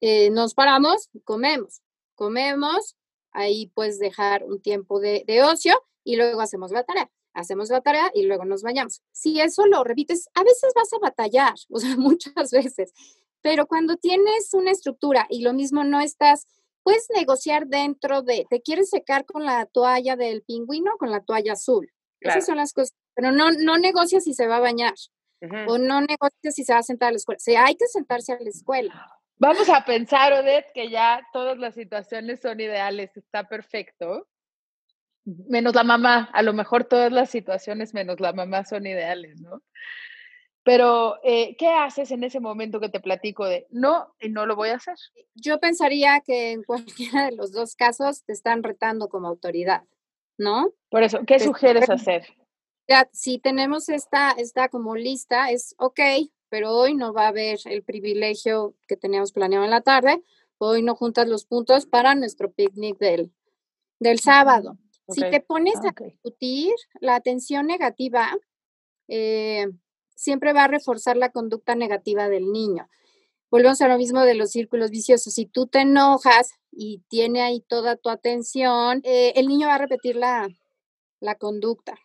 Eh, 0.00 0.30
nos 0.30 0.54
paramos, 0.54 1.10
comemos, 1.22 1.82
comemos, 2.16 2.96
ahí 3.32 3.70
puedes 3.74 3.98
dejar 3.98 4.44
un 4.44 4.60
tiempo 4.60 5.00
de, 5.00 5.24
ocio 5.42 5.80
y 6.04 6.16
luego 6.16 6.40
hacemos 6.40 6.70
la 6.70 6.84
tarea 6.84 7.10
hacemos 7.34 7.70
la 7.70 7.80
tarea 7.82 8.10
y 8.14 8.24
luego 8.24 8.44
nos 8.44 8.62
vayamos. 8.62 9.00
Si 9.12 9.40
eso 9.40 9.64
lo 9.66 9.84
repites, 9.84 10.28
a 10.34 10.42
veces 10.42 10.72
vas 10.74 10.92
a 10.92 10.98
batallar, 10.98 11.54
o 11.70 11.78
sea, 11.78 11.96
muchas 11.96 12.50
veces, 12.50 12.92
pero 13.42 13.66
cuando 13.66 13.96
tienes 13.96 14.52
una 14.54 14.72
estructura 14.72 15.26
y 15.30 15.42
lo 15.42 15.52
mismo 15.52 15.84
no 15.84 16.00
estás, 16.00 16.46
puedes 16.82 17.06
negociar 17.14 17.66
dentro 17.66 18.22
de, 18.22 18.46
te 18.48 18.60
quieres 18.60 18.90
secar 18.90 19.24
con 19.24 19.44
la 19.44 19.66
toalla 19.66 20.16
del 20.16 20.42
pingüino 20.42 20.92
con 20.98 21.10
la 21.10 21.20
toalla 21.20 21.52
azul. 21.52 21.92
Esas 22.20 22.46
son 22.46 22.56
las 22.56 22.72
cosas, 22.72 22.94
pero 23.14 23.30
no, 23.30 23.50
no 23.52 23.78
negocias 23.78 24.24
si 24.24 24.34
se 24.34 24.46
va 24.46 24.56
a 24.56 24.60
bañar. 24.60 24.94
o 25.68 25.78
no 25.78 26.00
negocia 26.00 26.50
si 26.50 26.64
se 26.64 26.72
va 26.72 26.80
a 26.80 26.82
sentar 26.82 27.08
a 27.08 27.12
la 27.12 27.18
escuela. 27.18 27.38
O 27.46 27.66
hay 27.66 27.76
que 27.76 27.86
sentarse 27.86 28.32
a 28.32 28.40
la 28.40 28.48
escuela. 28.48 29.17
Vamos 29.38 29.68
a 29.68 29.84
pensar, 29.84 30.32
Odette, 30.32 30.72
que 30.74 30.90
ya 30.90 31.26
todas 31.32 31.58
las 31.58 31.74
situaciones 31.74 32.40
son 32.40 32.60
ideales, 32.60 33.16
está 33.16 33.44
perfecto. 33.44 34.26
Menos 35.24 35.74
la 35.74 35.84
mamá, 35.84 36.28
a 36.32 36.42
lo 36.42 36.52
mejor 36.52 36.84
todas 36.84 37.12
las 37.12 37.30
situaciones 37.30 37.94
menos 37.94 38.18
la 38.18 38.32
mamá 38.32 38.64
son 38.64 38.86
ideales, 38.86 39.40
¿no? 39.40 39.62
Pero, 40.64 41.18
eh, 41.22 41.56
¿qué 41.56 41.68
haces 41.68 42.10
en 42.10 42.24
ese 42.24 42.40
momento 42.40 42.80
que 42.80 42.88
te 42.88 43.00
platico 43.00 43.46
de 43.46 43.66
no 43.70 44.14
y 44.20 44.28
no 44.28 44.44
lo 44.44 44.56
voy 44.56 44.70
a 44.70 44.76
hacer? 44.76 44.96
Yo 45.34 45.60
pensaría 45.60 46.20
que 46.20 46.52
en 46.52 46.62
cualquiera 46.64 47.26
de 47.26 47.36
los 47.36 47.52
dos 47.52 47.76
casos 47.76 48.24
te 48.24 48.32
están 48.32 48.62
retando 48.62 49.08
como 49.08 49.28
autoridad, 49.28 49.84
¿no? 50.36 50.72
Por 50.90 51.04
eso, 51.04 51.20
¿qué 51.26 51.38
sugieres 51.38 51.88
hacer? 51.88 52.26
Ya, 52.88 53.08
si 53.12 53.38
tenemos 53.38 53.88
esta, 53.88 54.32
esta 54.32 54.68
como 54.68 54.96
lista, 54.96 55.50
es 55.50 55.74
ok, 55.78 56.00
pero 56.48 56.72
hoy 56.72 56.94
no 56.94 57.12
va 57.12 57.24
a 57.24 57.28
haber 57.28 57.58
el 57.64 57.82
privilegio 57.82 58.74
que 58.86 58.96
teníamos 58.96 59.32
planeado 59.32 59.64
en 59.64 59.70
la 59.70 59.80
tarde, 59.80 60.22
hoy 60.58 60.82
no 60.82 60.94
juntas 60.94 61.28
los 61.28 61.44
puntos 61.44 61.86
para 61.86 62.14
nuestro 62.14 62.50
picnic 62.50 62.98
del, 62.98 63.32
del 63.98 64.18
sábado. 64.18 64.78
Si 65.08 65.20
te 65.20 65.40
pones 65.40 65.76
a 65.76 65.94
discutir, 66.04 66.74
la 67.00 67.14
atención 67.14 67.66
negativa 67.66 68.36
eh, 69.08 69.66
siempre 70.14 70.52
va 70.52 70.64
a 70.64 70.68
reforzar 70.68 71.16
la 71.16 71.30
conducta 71.30 71.74
negativa 71.74 72.28
del 72.28 72.52
niño. 72.52 72.88
Volvemos 73.50 73.80
a 73.80 73.88
lo 73.88 73.96
mismo 73.96 74.20
de 74.20 74.34
los 74.34 74.50
círculos 74.50 74.90
viciosos. 74.90 75.32
Si 75.32 75.46
tú 75.46 75.66
te 75.66 75.80
enojas 75.80 76.50
y 76.70 77.02
tiene 77.08 77.40
ahí 77.40 77.60
toda 77.60 77.96
tu 77.96 78.10
atención, 78.10 79.00
eh, 79.04 79.32
el 79.36 79.48
niño 79.48 79.68
va 79.68 79.76
a 79.76 79.78
repetir 79.78 80.16
la, 80.16 80.46
la 81.20 81.36
conducta. 81.36 81.98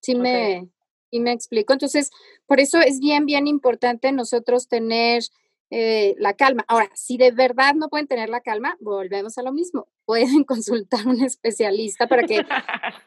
Sí 0.00 0.14
me, 0.14 0.70
y 1.16 1.20
me 1.20 1.32
explico. 1.32 1.72
Entonces, 1.72 2.10
por 2.46 2.60
eso 2.60 2.78
es 2.78 3.00
bien, 3.00 3.26
bien 3.26 3.46
importante 3.46 4.12
nosotros 4.12 4.68
tener 4.68 5.24
eh, 5.70 6.14
la 6.18 6.34
calma. 6.34 6.64
Ahora, 6.68 6.90
si 6.94 7.16
de 7.16 7.32
verdad 7.32 7.74
no 7.74 7.88
pueden 7.88 8.06
tener 8.06 8.28
la 8.28 8.40
calma, 8.40 8.76
volvemos 8.80 9.36
a 9.38 9.42
lo 9.42 9.52
mismo. 9.52 9.88
Pueden 10.06 10.44
consultar 10.44 11.00
a 11.04 11.08
un 11.08 11.20
especialista 11.24 12.06
para 12.06 12.22
que 12.22 12.46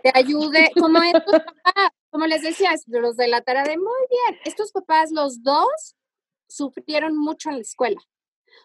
te 0.04 0.12
ayude, 0.14 0.70
como 0.78 1.02
estos 1.02 1.24
papás, 1.64 1.92
como 2.10 2.28
les 2.28 2.42
decía, 2.42 2.72
los 2.88 3.16
de 3.16 3.30
la 3.30 3.40
tarea 3.40 3.64
de 3.64 3.78
muy 3.78 4.02
bien, 4.10 4.42
estos 4.44 4.74
papás, 4.74 5.10
los 5.12 5.42
dos, 5.42 5.96
sufrieron 6.50 7.18
mucho 7.18 7.50
en 7.50 7.56
la 7.56 7.62
escuela. 7.62 8.02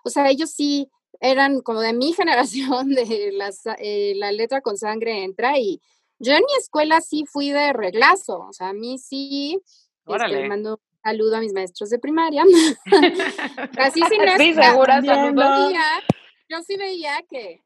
O 0.04 0.10
sea, 0.10 0.28
ellos 0.30 0.50
sí 0.50 0.90
eran 1.20 1.60
como 1.60 1.80
de 1.80 1.92
mi 1.92 2.12
generación, 2.14 2.90
de 2.90 3.30
las, 3.32 3.62
eh, 3.78 4.14
la 4.16 4.32
letra 4.32 4.60
con 4.60 4.76
sangre 4.76 5.22
entra 5.22 5.58
y 5.58 5.80
yo 6.18 6.32
en 6.32 6.40
mi 6.44 6.54
escuela 6.58 7.00
sí 7.00 7.24
fui 7.26 7.50
de 7.50 7.72
reglazo, 7.72 8.40
o 8.48 8.52
sea, 8.52 8.68
a 8.68 8.72
mí 8.72 8.98
sí, 8.98 9.60
este, 10.06 10.28
le 10.28 10.48
mando 10.48 10.74
un 10.74 11.00
saludo 11.02 11.36
a 11.36 11.40
mis 11.40 11.52
maestros 11.52 11.90
de 11.90 11.98
primaria. 11.98 12.44
Casi 13.76 14.00
sin 14.02 14.20
sí, 14.38 14.54
segura, 14.54 15.00
Yo 16.48 16.62
sí 16.62 16.76
veía 16.76 17.22
que, 17.28 17.64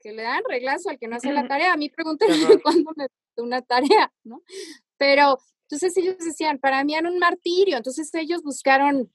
que 0.00 0.12
le 0.12 0.22
dan 0.22 0.42
reglazo 0.48 0.90
al 0.90 0.98
que 0.98 1.08
no 1.08 1.16
hace 1.16 1.32
la 1.32 1.46
tarea. 1.48 1.72
A 1.72 1.76
mí 1.76 1.88
pregúntenme 1.90 2.60
cuándo 2.62 2.92
me 2.96 3.08
una 3.38 3.60
tarea, 3.60 4.12
¿no? 4.24 4.42
Pero 4.96 5.38
entonces 5.62 5.96
ellos 5.96 6.16
decían, 6.18 6.58
para 6.58 6.84
mí 6.84 6.94
era 6.94 7.08
un 7.08 7.18
martirio. 7.18 7.76
Entonces 7.76 8.12
ellos 8.14 8.42
buscaron 8.42 9.12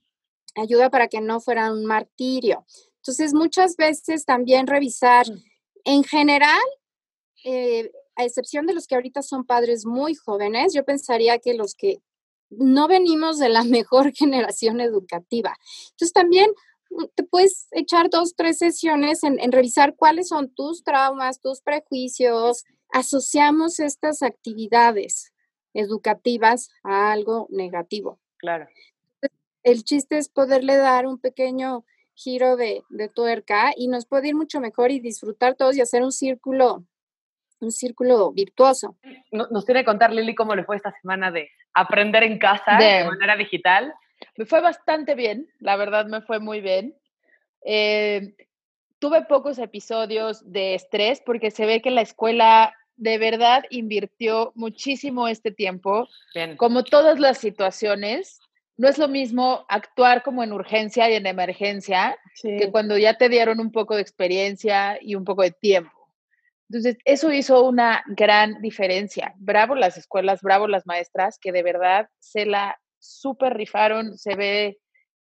ayuda 0.56 0.90
para 0.90 1.08
que 1.08 1.22
no 1.22 1.40
fuera 1.40 1.72
un 1.72 1.86
martirio. 1.86 2.66
Entonces 2.98 3.34
muchas 3.34 3.78
veces 3.78 4.26
también 4.26 4.68
revisar, 4.68 5.26
mm. 5.28 5.44
en 5.86 6.04
general, 6.04 6.62
eh, 7.44 7.92
a 8.22 8.26
excepción 8.26 8.66
de 8.66 8.74
los 8.74 8.88
que 8.88 8.96
ahorita 8.96 9.22
son 9.22 9.46
padres 9.46 9.86
muy 9.86 10.16
jóvenes, 10.16 10.74
yo 10.74 10.84
pensaría 10.86 11.40
que 11.40 11.54
los 11.54 11.76
que 11.76 12.02
no 12.50 12.88
venimos 12.88 13.40
de 13.40 13.50
la 13.50 13.64
mejor 13.64 14.12
generación 14.14 14.82
educativa. 14.82 15.58
Entonces 15.92 16.14
también 16.14 16.52
mm, 16.90 17.06
te 17.16 17.24
puedes 17.24 17.68
echar 17.72 18.10
dos, 18.10 18.36
tres 18.36 18.58
sesiones 18.58 19.24
en, 19.24 19.40
en, 19.40 19.52
revisar 19.52 19.96
cuáles 19.96 20.30
son 20.30 20.54
tus 20.54 20.84
traumas, 20.84 21.42
tus 21.42 21.62
prejuicios. 21.62 22.64
Asociamos 22.90 23.80
estas 23.80 24.22
actividades 24.22 25.34
educativas 25.74 26.70
a 26.84 27.12
algo 27.12 27.48
negativo. 27.50 28.20
Claro. 28.38 28.68
El 29.64 29.84
chiste 29.84 30.18
es 30.18 30.28
poderle 30.28 30.76
dar 30.76 31.06
un 31.06 31.20
pequeño 31.20 31.86
giro 32.14 32.58
de, 32.58 32.84
de 32.90 33.08
tuerca 33.08 33.72
y 33.76 33.88
nos 33.88 34.06
puede 34.06 34.30
ir 34.30 34.36
mucho 34.36 34.60
mejor 34.60 34.92
y 34.92 35.00
disfrutar 35.00 35.56
todos 35.56 35.76
y 35.78 35.82
hacer 35.82 36.04
un 36.04 36.12
círculo 36.12 36.86
un 37.62 37.72
círculo 37.72 38.32
virtuoso. 38.32 38.98
Nos 39.32 39.66
tiene 39.66 39.82
que 39.82 39.86
contar 39.86 40.12
Lili 40.12 40.36
cómo 40.36 40.56
le 40.56 40.64
fue 40.64 40.76
esta 40.76 40.92
semana 41.02 41.32
de 41.32 41.50
aprender 41.74 42.24
en 42.24 42.38
casa 42.38 42.78
de, 42.78 43.06
manera 43.06 43.36
digital. 43.36 43.94
Me 44.38 44.46
fue 44.46 44.62
bastante 44.62 45.16
bien, 45.16 45.48
la 45.60 45.76
verdad 45.76 46.06
me 46.08 46.22
fue 46.22 46.40
muy 46.40 46.62
bien. 46.62 46.96
Eh, 47.64 48.36
tuve 49.00 49.24
pocos 49.24 49.58
episodios 49.60 50.52
de 50.52 50.76
estrés 50.76 51.22
porque 51.26 51.52
se 51.52 51.66
ve 51.66 51.82
que 51.82 51.92
la 51.92 52.02
escuela 52.02 52.74
de 52.98 53.18
verdad 53.18 53.64
invirtió 53.70 54.52
muchísimo 54.56 55.28
este 55.28 55.52
tiempo. 55.52 56.08
Como 56.58 56.84
todas 56.84 57.20
las 57.20 57.40
situaciones, 57.40 58.40
no 58.78 58.88
es 58.88 58.98
lo 58.98 59.08
mismo 59.08 59.66
actuar 59.70 60.24
como 60.24 60.44
en 60.44 60.54
urgencia 60.54 61.10
y 61.10 61.16
en 61.16 61.26
emergencia 61.26 62.18
que 62.42 62.70
cuando 62.72 62.98
ya 62.98 63.18
te 63.18 63.30
dieron 63.30 63.60
un 63.60 63.72
poco 63.72 63.96
de 63.96 64.02
experiencia 64.02 65.00
y 65.02 65.16
un 65.16 65.24
poco 65.26 65.42
de 65.44 65.52
tiempo. 65.52 66.01
Entonces, 66.72 67.00
eso 67.04 67.34
hizo 67.34 67.68
una 67.68 68.02
gran 68.08 68.62
diferencia. 68.62 69.34
Bravo 69.40 69.76
las 69.76 69.98
escuelas, 69.98 70.42
bravo 70.42 70.70
las 70.70 70.88
maestras, 70.88 71.38
que 71.38 71.52
de 71.52 71.64
verdad 71.64 72.08
se 72.18 72.46
la 72.46 72.80
súper 72.98 73.56
rifaron, 73.56 74.18
se 74.18 74.36
ve 74.36 74.80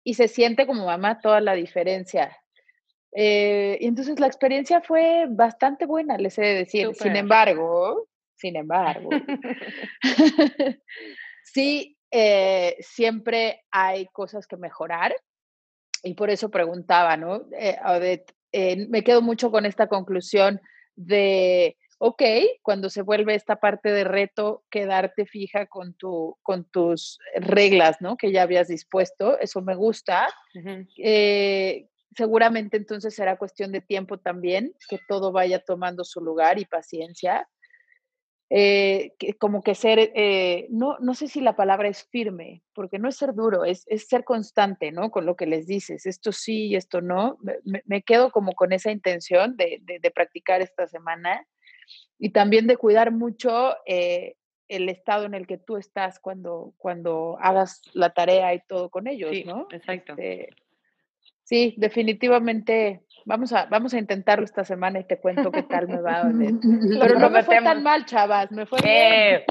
y 0.03 0.15
se 0.15 0.27
siente 0.27 0.65
como 0.65 0.87
mamá 0.87 1.19
toda 1.19 1.41
la 1.41 1.53
diferencia. 1.53 2.35
Eh, 3.11 3.77
y 3.79 3.85
entonces 3.85 4.19
la 4.19 4.25
experiencia 4.25 4.81
fue 4.81 5.27
bastante 5.29 5.85
buena, 5.85 6.17
les 6.17 6.35
he 6.39 6.41
de 6.41 6.55
decir. 6.55 6.95
Sin 6.95 7.15
embargo, 7.15 8.07
sin 8.33 8.55
embargo, 8.55 9.11
sí, 11.43 11.95
eh, 12.09 12.75
siempre 12.79 13.65
hay 13.69 14.07
cosas 14.07 14.47
que 14.47 14.57
mejorar. 14.57 15.15
Y 16.01 16.15
por 16.15 16.31
eso 16.31 16.49
preguntaba, 16.49 17.17
¿no? 17.17 17.43
Eh, 17.51 17.77
me 18.89 19.03
quedo 19.03 19.21
mucho 19.21 19.51
con 19.51 19.67
esta 19.67 19.85
conclusión 19.85 20.59
de, 20.95 21.77
ok, 21.97 22.21
cuando 22.61 22.89
se 22.89 23.01
vuelve 23.01 23.35
esta 23.35 23.57
parte 23.57 23.91
de 23.91 24.03
reto, 24.03 24.63
quedarte 24.69 25.25
fija 25.25 25.65
con, 25.67 25.93
tu, 25.93 26.37
con 26.41 26.65
tus 26.65 27.19
reglas, 27.35 27.97
¿no? 28.01 28.17
Que 28.17 28.31
ya 28.31 28.43
habías 28.43 28.67
dispuesto, 28.67 29.39
eso 29.39 29.61
me 29.61 29.75
gusta. 29.75 30.27
Eh, 30.97 31.87
seguramente 32.15 32.77
entonces 32.77 33.15
será 33.15 33.37
cuestión 33.37 33.71
de 33.71 33.81
tiempo 33.81 34.19
también, 34.19 34.73
que 34.89 34.99
todo 35.07 35.31
vaya 35.31 35.59
tomando 35.59 36.03
su 36.03 36.21
lugar 36.21 36.59
y 36.59 36.65
paciencia. 36.65 37.47
Eh, 38.51 39.13
como 39.39 39.63
que 39.63 39.73
ser, 39.73 40.11
eh, 40.13 40.67
no, 40.69 40.97
no 40.99 41.15
sé 41.15 41.27
si 41.27 41.41
la 41.41 41.55
palabra 41.55 41.87
es 41.87 42.03
firme, 42.11 42.61
porque 42.73 42.99
no 42.99 43.09
es 43.09 43.17
ser 43.17 43.33
duro, 43.33 43.65
es, 43.65 43.85
es 43.87 44.07
ser 44.07 44.23
constante, 44.23 44.91
¿no? 44.91 45.09
Con 45.09 45.25
lo 45.25 45.35
que 45.35 45.47
les 45.47 45.65
dices, 45.65 46.05
esto 46.05 46.31
sí 46.31 46.67
y 46.67 46.75
esto 46.75 47.01
no. 47.01 47.39
Me, 47.63 48.03
quedo 48.03 48.31
como 48.31 48.53
con 48.53 48.71
esa 48.71 48.91
intención 48.91 49.57
de, 49.57 49.81
de, 49.81 50.11
practicar 50.11 50.61
esta 50.61 50.85
semana 50.87 51.47
y 52.19 52.29
también 52.29 52.67
de 52.67 52.77
cuidar 52.77 53.11
mucho 53.11 53.75
eh, 53.87 54.35
el 54.67 54.89
estado 54.89 55.25
en 55.25 55.33
el 55.33 55.47
que 55.47 55.57
tú 55.57 55.77
estás 55.77 56.19
cuando, 56.19 56.73
cuando 56.77 57.37
hagas 57.41 57.81
la 57.93 58.13
tarea 58.13 58.53
y 58.53 58.61
todo 58.67 58.89
con 58.89 59.07
ellos, 59.07 59.33
¿no? 59.45 59.67
Exacto. 59.71 60.13
Este, 60.13 60.49
sí, 61.43 61.73
definitivamente 61.77 63.04
Vamos 63.27 63.51
a, 63.53 63.65
vamos 63.65 63.91
a 63.95 63.97
intentarlo 63.97 64.45
esta 64.45 64.63
semana 64.63 64.99
y 64.99 65.03
te 65.03 65.19
cuento 65.19 65.51
qué 65.51 65.63
tal 65.63 65.87
me 65.87 65.99
va. 65.99 66.21
Pero 67.01 67.19
no 67.19 67.31
me 67.31 67.43
fue 67.43 67.59
tan 67.59 67.81
mal, 67.81 68.05
chavas, 68.05 68.51
me 68.51 68.67
fue 68.67 68.79
bien. 68.83 69.41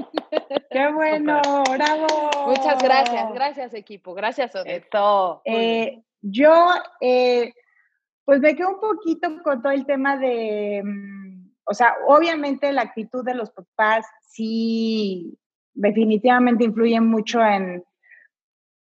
¡Qué 0.71 0.93
bueno! 0.93 1.43
¡Bravo! 1.73 2.07
Muchas 2.47 2.81
gracias, 2.81 3.33
gracias 3.35 3.75
equipo, 3.75 4.15
gracias 4.15 4.55
Odette. 4.55 4.89
Eh, 5.45 6.03
yo, 6.23 6.69
eh, 7.01 7.53
pues 8.25 8.41
me 8.41 8.55
quedo 8.55 8.71
un 8.71 8.81
poquito 8.81 9.43
con 9.43 9.61
todo 9.61 9.73
el 9.73 9.85
tema 9.87 10.19
de, 10.19 10.81
mm, 10.85 11.51
o 11.65 11.75
sea, 11.75 11.95
obviamente 12.07 12.73
la 12.73 12.83
actitud 12.83 13.25
de 13.25 13.35
los 13.35 13.51
papás 13.51 14.07
sí 14.21 15.37
definitivamente 15.73 16.63
influye 16.63 17.01
mucho 17.01 17.45
en, 17.45 17.83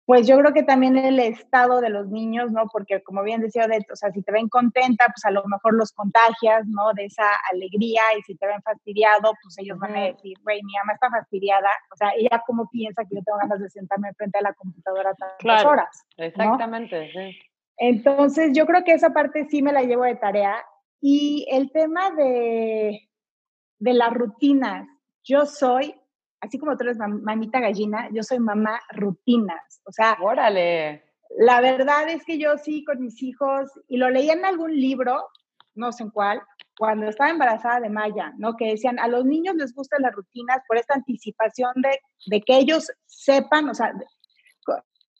pues 0.06 0.24
yo 0.26 0.38
creo 0.38 0.52
que 0.52 0.62
también 0.62 0.96
el 0.96 1.18
estado 1.18 1.80
de 1.80 1.90
los 1.90 2.06
niños, 2.08 2.52
¿no? 2.52 2.68
Porque 2.72 3.02
como 3.02 3.24
bien 3.24 3.40
decía 3.40 3.64
Odette, 3.64 3.90
o 3.90 3.96
sea, 3.96 4.12
si 4.12 4.22
te 4.22 4.30
ven 4.30 4.48
contenta, 4.48 5.06
pues 5.06 5.24
a 5.24 5.32
lo 5.32 5.44
mejor 5.46 5.74
los 5.74 5.92
contagias, 5.92 6.64
¿no? 6.68 6.92
De 6.94 7.06
esa 7.06 7.24
alegría 7.52 8.02
y 8.16 8.22
si 8.22 8.36
te 8.36 8.46
ven 8.46 8.62
fastidiado, 8.62 9.32
pues 9.42 9.58
ellos 9.58 9.76
van 9.80 9.96
a 9.96 10.04
decir, 10.04 10.36
güey, 10.44 10.62
mi 10.62 10.74
mamá 10.74 10.92
está 10.92 11.10
fastidiada, 11.10 11.68
o 11.92 11.96
sea, 11.96 12.10
ella 12.16 12.40
cómo 12.46 12.68
piensa 12.70 13.02
que 13.02 13.16
yo 13.16 13.22
tengo 13.24 13.38
ganas 13.38 13.58
de 13.58 13.68
sentarme 13.68 14.14
frente 14.14 14.38
a 14.38 14.42
la 14.42 14.54
computadora 14.54 15.12
tantas 15.14 15.64
horas. 15.64 16.06
Exactamente, 16.16 17.10
sí. 17.10 17.36
Entonces 17.76 18.52
yo 18.54 18.64
creo 18.64 18.84
que 18.84 18.92
esa 18.92 19.10
parte 19.10 19.46
sí 19.50 19.60
me 19.60 19.72
la 19.72 19.82
llevo 19.82 20.04
de 20.04 20.14
tarea 20.14 20.64
y 21.00 21.46
el 21.50 21.72
tema 21.72 22.12
de, 22.12 23.08
de 23.80 23.92
las 23.92 24.14
rutinas, 24.14 24.86
yo 25.24 25.46
soy 25.46 26.00
así 26.40 26.58
como 26.58 26.76
tú 26.76 26.84
eres 26.84 26.98
mamita 26.98 27.60
gallina, 27.60 28.08
yo 28.12 28.22
soy 28.22 28.38
mamá 28.38 28.80
rutinas. 28.90 29.80
O 29.84 29.92
sea, 29.92 30.16
órale. 30.20 31.04
La 31.38 31.60
verdad 31.60 32.08
es 32.08 32.24
que 32.24 32.38
yo 32.38 32.56
sí 32.58 32.84
con 32.84 33.00
mis 33.00 33.22
hijos, 33.22 33.70
y 33.88 33.96
lo 33.96 34.10
leí 34.10 34.30
en 34.30 34.44
algún 34.44 34.74
libro, 34.74 35.28
no 35.74 35.92
sé 35.92 36.04
en 36.04 36.10
cuál, 36.10 36.40
cuando 36.78 37.08
estaba 37.08 37.30
embarazada 37.30 37.80
de 37.80 37.90
Maya, 37.90 38.32
¿no? 38.38 38.56
Que 38.56 38.68
decían, 38.68 38.98
a 38.98 39.08
los 39.08 39.24
niños 39.24 39.56
les 39.56 39.74
gustan 39.74 40.02
las 40.02 40.14
rutinas 40.14 40.60
por 40.68 40.76
esta 40.76 40.94
anticipación 40.94 41.72
de, 41.76 41.98
de 42.26 42.42
que 42.42 42.58
ellos 42.58 42.90
sepan, 43.06 43.68
o 43.68 43.74
sea, 43.74 43.92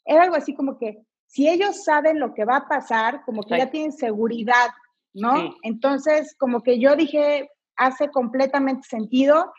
era 0.05 0.23
algo 0.23 0.35
así 0.35 0.55
como 0.55 0.77
que 0.77 1.03
si 1.25 1.47
ellos 1.49 1.83
saben 1.83 2.19
lo 2.19 2.33
que 2.33 2.45
va 2.45 2.57
a 2.57 2.67
pasar, 2.67 3.23
como 3.25 3.43
que 3.43 3.57
ya 3.57 3.69
tienen 3.69 3.91
seguridad, 3.91 4.69
¿no? 5.13 5.55
Entonces, 5.63 6.35
como 6.37 6.63
que 6.63 6.79
yo 6.79 6.95
dije, 6.95 7.49
hace 7.75 8.09
completamente 8.09 8.87
sentido 8.87 9.51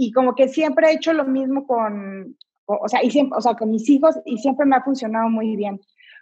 y 0.00 0.12
como 0.12 0.36
que 0.36 0.48
siempre 0.48 0.88
he 0.88 0.94
hecho 0.94 1.12
lo 1.12 1.24
mismo 1.24 1.66
con, 1.66 2.36
o, 2.66 2.88
sea, 2.88 3.02
y 3.02 3.10
siempre, 3.10 3.36
o 3.36 3.40
sea, 3.40 3.54
con 3.54 3.68
mis 3.68 3.90
hijos 3.90 4.14
y 4.24 4.38
siempre 4.38 4.64
me 4.64 4.76
ha 4.76 4.82
funcionado 4.82 5.28
muy 5.28 5.56
bien. 5.56 5.80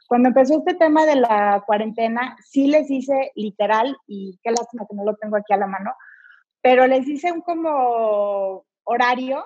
Cuando 0.09 0.29
empezó 0.29 0.57
este 0.57 0.73
tema 0.73 1.05
de 1.05 1.17
la 1.17 1.63
cuarentena, 1.67 2.39
sí 2.43 2.69
les 2.69 2.91
hice 2.91 3.33
literal, 3.35 3.95
y 4.07 4.41
qué 4.43 4.51
lástima 4.51 4.87
que 4.89 4.97
no 4.97 5.05
lo 5.05 5.15
tengo 5.17 5.37
aquí 5.37 5.53
a 5.53 5.59
la 5.59 5.67
mano, 5.67 5.93
pero 6.63 6.87
les 6.87 7.07
hice 7.07 7.31
un 7.31 7.43
como 7.43 8.65
horario, 8.85 9.45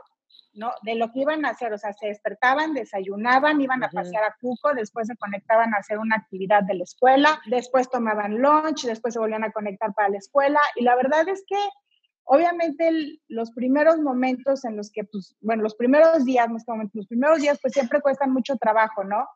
¿no? 0.55 0.71
De 0.83 0.95
lo 0.95 1.11
que 1.11 1.23
iban 1.23 1.45
a 1.45 1.51
hacer, 1.51 1.73
o 1.73 1.79
sea, 1.79 1.93
se 1.93 2.07
despertaban, 2.07 2.73
desayunaban, 2.73 3.61
iban 3.61 3.83
a 3.83 3.91
pasear 3.91 4.23
a 4.23 4.37
Cuco, 4.41 4.75
después 4.75 5.09
se 5.09 5.17
conectaban 5.17 5.75
a 5.75 5.79
hacer 5.79 5.99
una 5.99 6.15
actividad 6.15 6.63
de 6.63 6.75
la 6.75 6.85
escuela, 6.85 7.41
después 7.47 7.91
tomaban 7.91 8.41
lunch, 8.41 8.85
después 8.85 9.13
se 9.13 9.21
volvían 9.21 9.43
a 9.43 9.51
conectar 9.51 9.93
para 9.93 10.11
la 10.11 10.19
escuela, 10.19 10.61
y 10.77 10.85
la 10.85 10.95
verdad 10.95 11.29
es 11.29 11.43
que 11.49 11.57
obviamente 12.25 13.19
los 13.29 13.51
primeros 13.53 13.99
momentos 13.99 14.65
en 14.65 14.77
los 14.77 14.91
que, 14.91 15.05
pues, 15.05 15.37
bueno, 15.41 15.63
los 15.63 15.75
primeros 15.75 16.25
días, 16.25 16.49
los 16.93 17.07
primeros 17.07 17.41
días 17.41 17.59
pues 17.61 17.75
siempre 17.75 18.01
cuestan 18.01 18.33
mucho 18.33 18.57
trabajo, 18.57 19.05
¿no? 19.05 19.27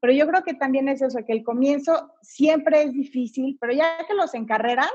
Pero 0.00 0.12
yo 0.12 0.26
creo 0.28 0.44
que 0.44 0.54
también 0.54 0.88
es 0.88 1.00
eso, 1.00 1.20
que 1.26 1.32
el 1.32 1.42
comienzo 1.42 2.12
siempre 2.20 2.82
es 2.82 2.92
difícil, 2.92 3.56
pero 3.60 3.72
ya 3.72 4.04
que 4.06 4.14
los 4.14 4.34
encarreras, 4.34 4.90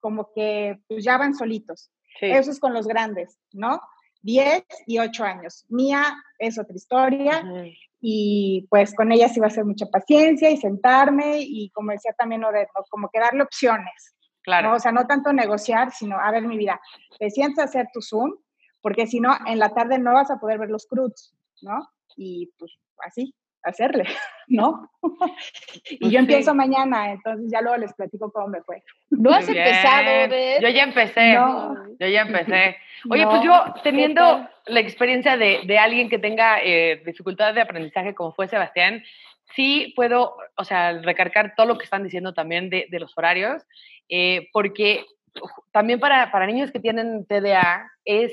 como 0.00 0.32
que 0.34 0.80
pues 0.88 1.04
ya 1.04 1.16
van 1.16 1.34
solitos. 1.34 1.92
Eso 2.20 2.50
es 2.50 2.58
con 2.58 2.74
los 2.74 2.86
grandes, 2.86 3.38
¿no? 3.52 3.80
10 4.22 4.64
y 4.86 4.98
8 4.98 5.24
años. 5.24 5.64
Mía 5.68 6.14
es 6.38 6.58
otra 6.58 6.74
historia 6.74 7.44
y 8.00 8.66
pues 8.68 8.94
con 8.94 9.12
ella 9.12 9.28
sí 9.28 9.38
va 9.38 9.46
a 9.46 9.50
ser 9.50 9.64
mucha 9.64 9.86
paciencia 9.86 10.50
y 10.50 10.56
sentarme 10.56 11.38
y 11.38 11.70
como 11.70 11.92
decía 11.92 12.12
también 12.12 12.44
Odette, 12.44 12.68
como 12.90 13.08
que 13.10 13.20
darle 13.20 13.42
opciones. 13.42 14.14
Claro. 14.42 14.74
O 14.74 14.78
sea, 14.78 14.92
no 14.92 15.06
tanto 15.06 15.32
negociar, 15.32 15.92
sino, 15.92 16.18
a 16.18 16.30
ver, 16.30 16.42
mi 16.42 16.56
vida, 16.56 16.80
te 17.18 17.30
sientes 17.30 17.58
a 17.60 17.64
hacer 17.64 17.88
tu 17.92 18.02
Zoom, 18.02 18.32
porque 18.80 19.06
si 19.06 19.20
no, 19.20 19.36
en 19.46 19.58
la 19.58 19.70
tarde 19.70 19.98
no 19.98 20.12
vas 20.12 20.30
a 20.30 20.38
poder 20.38 20.58
ver 20.58 20.70
los 20.70 20.86
crudos, 20.86 21.34
¿no? 21.60 21.88
Y 22.16 22.50
pues 22.58 22.72
así, 22.98 23.34
hacerle, 23.62 24.04
¿no? 24.48 24.90
y 25.90 26.10
yo 26.10 26.18
empiezo 26.18 26.54
mañana, 26.54 27.12
entonces 27.12 27.50
ya 27.50 27.60
luego 27.60 27.78
les 27.78 27.94
platico 27.94 28.30
cómo 28.32 28.48
me 28.48 28.62
fue. 28.62 28.82
¿No 29.10 29.30
has 29.30 29.48
empezado, 29.48 30.04
ver? 30.04 30.60
Yo 30.60 30.68
ya 30.68 30.82
empecé, 30.82 31.34
yo 31.34 32.06
ya 32.06 32.22
empecé. 32.22 32.76
Oye, 33.10 33.26
pues 33.26 33.42
yo 33.42 33.74
teniendo 33.82 34.48
la 34.66 34.80
experiencia 34.80 35.36
de, 35.36 35.60
de 35.64 35.78
alguien 35.78 36.08
que 36.08 36.18
tenga 36.18 36.62
eh, 36.62 37.02
dificultades 37.04 37.54
de 37.54 37.62
aprendizaje 37.62 38.14
como 38.14 38.32
fue 38.32 38.48
Sebastián, 38.48 39.02
sí 39.54 39.92
puedo, 39.96 40.36
o 40.56 40.64
sea, 40.64 40.92
recargar 41.00 41.54
todo 41.56 41.66
lo 41.66 41.78
que 41.78 41.84
están 41.84 42.04
diciendo 42.04 42.34
también 42.34 42.70
de, 42.70 42.86
de 42.90 43.00
los 43.00 43.16
horarios, 43.16 43.62
eh, 44.08 44.48
porque 44.52 45.04
también 45.72 46.00
para, 46.00 46.30
para 46.30 46.46
niños 46.46 46.70
que 46.70 46.80
tienen 46.80 47.26
TDA 47.26 47.90
es 48.04 48.32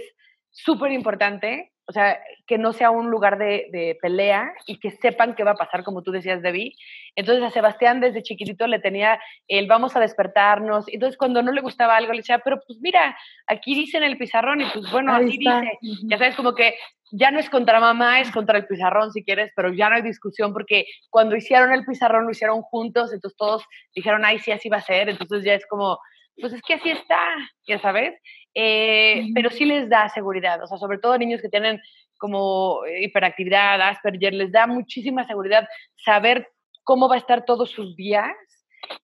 súper 0.52 0.92
importante 0.92 1.72
o 1.90 1.92
sea, 1.92 2.20
que 2.46 2.60
no 2.60 2.72
sea 2.72 2.92
un 2.92 3.10
lugar 3.10 3.40
de, 3.40 3.98
pelea 4.00 4.54
y 4.68 4.78
que 4.80 4.92
sepan 4.92 5.34
qué 5.34 5.44
va 5.44 5.52
a 5.52 5.56
pasar, 5.56 5.84
como 5.84 6.04
tú 6.04 6.12
decías, 6.12 6.44
Debbie. 6.44 6.76
Entonces 7.16 7.44
a 7.44 7.50
Sebastián 7.50 8.00
desde 8.00 8.22
chiquitito 8.22 8.68
le 8.68 8.78
tenía 8.78 9.20
el 9.48 9.66
vamos 9.66 9.96
a 9.96 10.00
despertarnos. 10.00 10.86
Entonces 10.88 11.18
cuando 11.18 11.42
no 11.42 11.52
le 11.52 11.62
gustaba 11.62 11.98
algo 11.98 12.14
le 12.14 12.20
decía, 12.20 12.42
pero 12.46 12.60
pues 12.68 12.78
mira, 12.80 13.18
aquí 13.48 13.74
dice 13.74 13.98
en 13.98 14.04
el 14.04 14.20
pizarrón 14.20 14.62
y 14.62 14.66
pues 14.72 14.92
bueno, 14.92 15.16
así 15.16 15.40
dice. 15.40 15.80
Ya 16.04 16.20
sabes, 16.20 16.36
como 16.36 16.54
que 16.54 16.76
ya 17.12 17.32
no 17.32 17.40
es 17.40 17.50
contra 17.50 17.80
mamá, 17.80 18.20
es 18.20 18.30
contra 18.30 18.60
el 18.60 18.68
pizarrón 18.68 19.12
si 19.12 19.24
quieres, 19.24 19.52
pero 19.56 19.74
ya 19.74 19.90
no 19.90 19.96
hay 19.96 20.04
discusión 20.04 20.54
porque 20.54 20.86
cuando 21.10 21.36
hicieron 21.36 21.74
el 21.74 21.86
pizarrón 21.86 22.26
lo 22.26 22.32
hicieron 22.32 22.62
juntos, 22.62 23.12
entonces 23.12 23.36
todos 23.36 23.66
dijeron, 23.96 24.24
ay, 24.26 24.38
sí, 24.38 24.52
así 24.52 24.70
va 24.70 24.78
a 24.78 24.82
ser. 24.82 25.10
Entonces 25.10 25.44
ya 25.44 25.56
es 25.56 25.66
como, 25.66 25.98
pues 26.40 26.54
es 26.54 26.62
que 26.62 26.76
así 26.76 26.92
está, 26.92 27.20
ya 27.68 27.80
sabes. 27.80 28.14
Eh, 28.62 29.30
pero 29.34 29.50
sí 29.52 29.64
les 29.64 29.88
da 29.88 30.10
seguridad, 30.10 30.62
o 30.62 30.68
sea, 30.68 30.78
sobre 30.78 30.98
todo 30.98 31.18
niños 31.18 31.42
que 31.42 31.48
tienen 31.48 31.80
como 32.18 32.82
hiperactividad, 32.86 33.80
Asperger, 33.80 34.34
les 34.34 34.52
da 34.52 34.68
muchísima 34.68 35.26
seguridad 35.26 35.66
saber 36.04 36.46
cómo 36.84 37.08
va 37.08 37.16
a 37.16 37.20
estar 37.20 37.46
todos 37.46 37.72
sus 37.72 37.96
días 37.96 38.36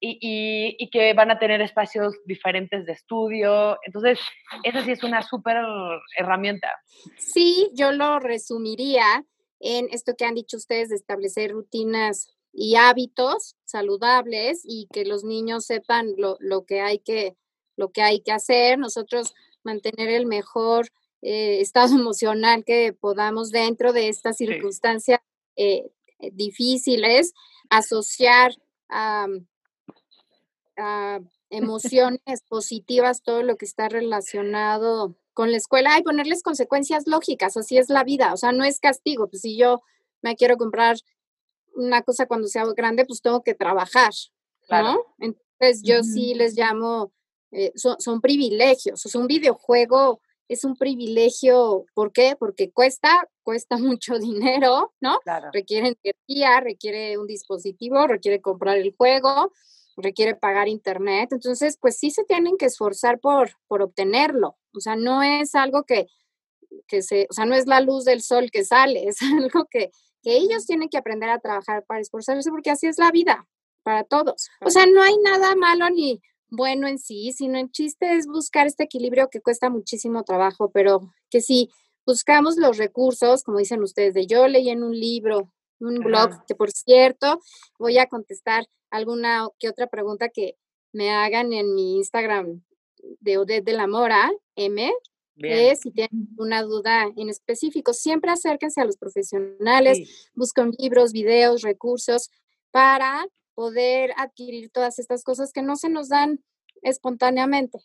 y, 0.02 0.76
y, 0.78 0.90
que 0.90 1.14
van 1.14 1.32
a 1.32 1.40
tener 1.40 1.62
espacios 1.62 2.18
diferentes 2.26 2.86
de 2.86 2.92
estudio. 2.92 3.78
Entonces, 3.86 4.20
esa 4.64 4.84
sí 4.84 4.92
es 4.92 5.04
una 5.04 5.22
súper 5.22 5.56
herramienta. 6.18 6.70
Sí, 7.18 7.72
yo 7.76 7.94
lo 7.94 8.20
resumiría 8.20 9.24
en 9.62 9.88
esto 9.92 10.16
que 10.18 10.26
han 10.26 10.36
dicho 10.36 10.58
ustedes 10.58 10.90
de 10.90 10.96
establecer 10.96 11.52
rutinas 11.52 12.36
y 12.52 12.76
hábitos 12.76 13.56
saludables 13.64 14.64
y 14.66 14.90
que 14.92 15.06
los 15.06 15.24
niños 15.24 15.66
sepan 15.66 16.08
lo, 16.18 16.36
lo 16.42 16.66
que 16.66 16.82
hay 16.82 17.00
que 17.00 17.38
lo 17.76 17.92
que 17.92 18.02
hay 18.02 18.22
que 18.22 18.32
hacer, 18.32 18.78
nosotros 18.80 19.34
mantener 19.64 20.10
el 20.10 20.26
mejor 20.26 20.90
eh, 21.22 21.62
estado 21.62 21.88
emocional 22.00 22.64
que 22.64 22.94
podamos 22.94 23.50
dentro 23.50 23.94
de 23.94 24.10
estas 24.10 24.38
circunstancias 24.38 25.20
eh, 25.56 25.90
eh, 26.20 26.32
difíciles, 26.34 27.34
asociar 27.70 28.54
a, 28.90 29.28
emociones 31.50 32.42
positivas 32.50 33.22
todo 33.22 33.44
lo 33.44 33.56
que 33.56 33.66
está 33.66 33.88
relacionado 33.88 35.16
con 35.34 35.52
la 35.52 35.58
escuela 35.58 35.98
y 35.98 36.04
ponerles 36.04 36.44
consecuencias 36.44 37.08
lógicas, 37.08 37.56
así 37.56 37.78
es 37.78 37.90
la 37.90 38.04
vida, 38.04 38.34
o 38.34 38.38
sea, 38.38 38.52
no 38.52 38.66
es 38.66 38.80
castigo, 38.80 39.30
pues 39.30 39.42
si 39.44 39.58
yo 39.58 39.82
me 40.22 40.36
quiero 40.36 40.58
comprar 40.58 40.98
una 41.76 42.02
cosa 42.02 42.26
cuando 42.26 42.48
sea 42.48 42.66
grande, 42.76 43.06
pues 43.06 43.22
tengo 43.22 43.42
que 43.44 43.54
trabajar, 43.54 44.12
¿no? 44.70 44.98
Entonces 45.20 45.82
yo 45.84 46.04
sí 46.04 46.34
les 46.34 46.58
llamo 46.58 47.14
eh, 47.56 47.72
son, 47.76 48.20
privilegios. 48.20 49.06
O 49.06 49.10
sea, 49.10 49.22
un 49.22 49.28
videojuego 49.28 50.20
es 50.50 50.66
un 50.66 50.76
privilegio, 50.76 51.86
¿por 51.94 52.12
qué? 52.12 52.36
Porque 52.38 52.70
cuesta, 52.70 53.30
cuesta 53.44 53.78
mucho 53.98 54.20
dinero, 54.20 54.94
¿no? 55.00 55.20
Requiere 55.54 55.96
energía, 56.04 56.60
requiere 56.60 57.18
un 57.18 57.28
dispositivo, 57.28 58.08
requiere 58.08 58.42
comprar 58.42 58.78
el 58.78 58.94
juego, 58.98 59.54
requiere 59.96 60.36
pagar 60.36 60.68
internet. 60.68 61.30
Entonces, 61.32 61.78
pues 61.80 61.98
sí 61.98 62.12
se 62.12 62.26
tienen 62.26 62.58
que 62.58 62.66
esforzar 62.66 63.20
por, 63.20 63.52
por 63.68 63.82
obtenerlo. 63.82 64.58
O 64.74 64.82
sea, 64.82 64.98
no 64.98 65.24
es 65.24 65.56
algo 65.56 65.84
que, 65.84 66.08
que 66.88 67.02
se, 67.02 67.26
o 67.30 67.34
sea, 67.34 67.46
no 67.46 67.56
es 67.56 67.68
la 67.68 67.80
luz 67.80 68.04
del 68.04 68.22
sol 68.22 68.52
que 68.52 68.66
sale, 68.66 69.04
es 69.08 69.22
algo 69.22 69.66
que, 69.66 69.92
que 70.22 70.36
ellos 70.36 70.66
tienen 70.66 70.90
que 70.90 70.98
aprender 70.98 71.30
a 71.30 71.40
trabajar 71.40 71.86
para 71.86 72.02
esforzarse, 72.02 72.50
porque 72.50 72.72
así 72.72 72.88
es 72.88 72.98
la 72.98 73.12
vida 73.12 73.48
para 73.82 74.04
todos. 74.04 74.50
O 74.62 74.70
sea, 74.70 74.86
no 74.88 75.02
hay 75.02 75.16
nada 75.24 75.56
malo 75.56 75.90
ni 75.90 76.22
bueno 76.50 76.88
en 76.88 77.00
sí, 77.00 77.34
sino 77.34 77.60
el 77.60 77.72
chiste 77.72 78.14
es 78.18 78.28
buscar 78.28 78.68
este 78.68 78.84
equilibrio 78.84 79.30
que 79.30 79.42
cuesta 79.42 79.70
muchísimo 79.70 80.24
trabajo, 80.24 80.72
pero 80.72 81.14
que 81.30 81.42
si 81.42 81.70
buscamos 82.06 82.58
los 82.58 82.78
recursos, 82.78 83.44
como 83.44 83.58
dicen 83.58 83.82
ustedes, 83.82 84.14
de 84.14 84.28
yo 84.28 84.48
leí 84.48 84.70
en 84.70 84.84
un 84.84 84.98
libro, 84.98 85.52
un 85.80 85.96
blog, 86.00 86.46
que 86.48 86.56
por 86.56 86.72
cierto, 86.72 87.42
voy 87.80 87.98
a 87.98 88.08
contestar 88.08 88.66
alguna 88.90 89.48
que 89.60 89.70
otra 89.70 89.88
pregunta 89.88 90.30
que 90.30 90.56
me 90.94 91.12
hagan 91.12 91.52
en 91.52 91.74
mi 91.74 91.98
Instagram 91.98 92.64
de 93.20 93.38
Odette 93.38 93.66
de 93.66 93.74
la 93.74 93.88
Mora, 93.88 94.32
M, 94.56 94.92
que 95.38 95.76
si 95.76 95.92
tienen 95.92 96.30
una 96.38 96.62
duda 96.64 97.12
en 97.18 97.30
específico, 97.30 97.94
siempre 97.94 98.32
acérquense 98.32 98.80
a 98.80 98.86
los 98.86 98.98
profesionales, 98.98 100.30
busquen 100.34 100.72
libros, 100.80 101.12
videos, 101.12 101.62
recursos 101.62 102.30
para 102.72 103.26
poder 103.56 104.12
adquirir 104.18 104.70
todas 104.70 105.00
estas 105.00 105.24
cosas 105.24 105.52
que 105.52 105.62
no 105.62 105.76
se 105.76 105.90
nos 105.90 106.10
dan 106.10 106.40
espontáneamente. 106.82 107.80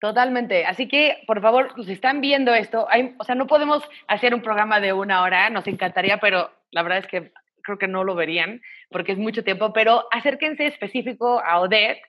Totalmente. 0.00 0.64
Así 0.64 0.86
que, 0.86 1.24
por 1.26 1.42
favor, 1.42 1.74
si 1.84 1.92
están 1.92 2.20
viendo 2.20 2.54
esto, 2.54 2.86
hay, 2.88 3.16
o 3.18 3.24
sea, 3.24 3.34
no 3.34 3.48
podemos 3.48 3.82
hacer 4.06 4.32
un 4.32 4.42
programa 4.42 4.80
de 4.80 4.92
una 4.92 5.22
hora, 5.22 5.50
nos 5.50 5.66
encantaría, 5.66 6.18
pero 6.18 6.50
la 6.70 6.82
verdad 6.82 6.98
es 6.98 7.06
que 7.08 7.32
creo 7.62 7.78
que 7.78 7.88
no 7.88 8.04
lo 8.04 8.14
verían 8.14 8.62
porque 8.90 9.12
es 9.12 9.18
mucho 9.18 9.44
tiempo, 9.44 9.72
pero 9.72 10.06
acérquense 10.10 10.66
específico 10.66 11.40
a 11.44 11.60
Odette 11.60 12.00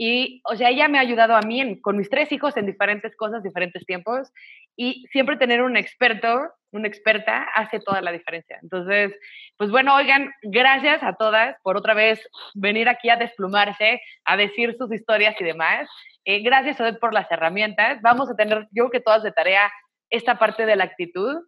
y, 0.00 0.40
o 0.44 0.54
sea, 0.54 0.70
ella 0.70 0.86
me 0.86 0.98
ha 0.98 1.00
ayudado 1.00 1.34
a 1.34 1.42
mí 1.42 1.80
con 1.80 1.96
mis 1.96 2.08
tres 2.08 2.30
hijos 2.30 2.56
en 2.56 2.66
diferentes 2.66 3.16
cosas, 3.16 3.42
diferentes 3.42 3.84
tiempos, 3.84 4.32
y 4.76 5.04
siempre 5.10 5.36
tener 5.36 5.60
un 5.60 5.76
experto, 5.76 6.52
una 6.70 6.86
experta, 6.86 7.42
hace 7.52 7.80
toda 7.80 8.00
la 8.00 8.12
diferencia. 8.12 8.60
Entonces, 8.62 9.12
pues 9.56 9.72
bueno, 9.72 9.96
oigan, 9.96 10.30
gracias 10.42 11.02
a 11.02 11.16
todas 11.16 11.56
por 11.64 11.76
otra 11.76 11.94
vez 11.94 12.24
venir 12.54 12.88
aquí 12.88 13.10
a 13.10 13.16
desplumarse, 13.16 14.00
a 14.24 14.36
decir 14.36 14.76
sus 14.78 14.92
historias 14.92 15.34
y 15.40 15.44
demás. 15.44 15.88
Eh, 16.24 16.42
gracias, 16.42 16.80
Odette, 16.80 17.00
por 17.00 17.12
las 17.12 17.28
herramientas. 17.32 18.00
Vamos 18.00 18.30
a 18.30 18.36
tener, 18.36 18.68
yo 18.70 18.84
creo 18.84 18.90
que 18.90 19.00
todas 19.00 19.24
de 19.24 19.32
tarea, 19.32 19.68
esta 20.10 20.38
parte 20.38 20.64
de 20.64 20.76
la 20.76 20.84
actitud, 20.84 21.38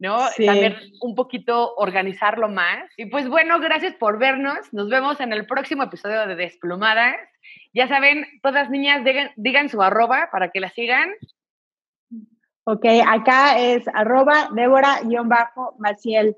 ¿no? 0.00 0.26
También 0.44 0.76
un 1.02 1.14
poquito 1.14 1.76
organizarlo 1.76 2.48
más. 2.48 2.90
Y 2.96 3.06
pues 3.06 3.28
bueno, 3.28 3.60
gracias 3.60 3.94
por 3.94 4.18
vernos. 4.18 4.58
Nos 4.72 4.88
vemos 4.88 5.20
en 5.20 5.32
el 5.32 5.46
próximo 5.46 5.84
episodio 5.84 6.26
de 6.26 6.34
Desplumadas. 6.34 7.16
Ya 7.72 7.86
saben, 7.86 8.26
todas 8.42 8.70
niñas, 8.70 9.04
digan, 9.36 9.68
su 9.68 9.80
arroba 9.82 10.30
para 10.32 10.50
que 10.50 10.60
la 10.60 10.70
sigan. 10.70 11.10
Ok, 12.64 12.86
acá 13.06 13.58
es 13.58 13.86
arroba 13.92 14.48
Débora-Maciel. 14.52 16.36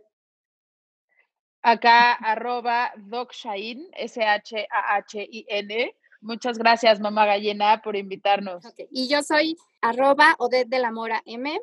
Acá 1.63 2.15
arroba 2.15 2.93
DocShain, 2.97 3.87
S-H-A-H-I-N. 3.93 5.95
Muchas 6.21 6.59
gracias, 6.59 7.01
mamá 7.01 7.27
gallina, 7.27 7.81
por 7.83 7.95
invitarnos. 7.95 8.65
Y 8.91 9.09
yo 9.09 9.23
soy 9.23 9.57
arroba 9.81 10.35
Odette 10.39 10.69
de 10.69 10.81
la 10.81 10.91
Mora 10.91 11.23
M 11.27 11.61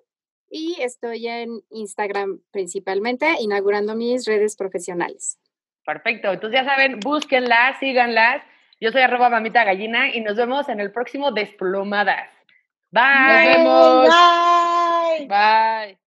y 0.49 0.77
estoy 0.81 1.27
en 1.27 1.61
Instagram 1.69 2.39
principalmente, 2.51 3.27
inaugurando 3.39 3.95
mis 3.95 4.25
redes 4.25 4.55
profesionales. 4.55 5.39
Perfecto, 5.85 6.31
entonces 6.31 6.61
ya 6.61 6.65
saben, 6.65 6.99
búsquenlas, 6.99 7.79
síganlas. 7.79 8.43
Yo 8.79 8.91
soy 8.91 9.01
arroba 9.01 9.29
mamita 9.29 9.63
gallina 9.63 10.13
y 10.13 10.21
nos 10.21 10.35
vemos 10.35 10.69
en 10.69 10.79
el 10.79 10.91
próximo 10.91 11.31
Desplomadas. 11.31 12.29
Bye. 12.91 13.03
Nos 13.03 13.57
vemos. 13.57 14.09
Bye. 15.17 15.27
Bye. 15.27 15.98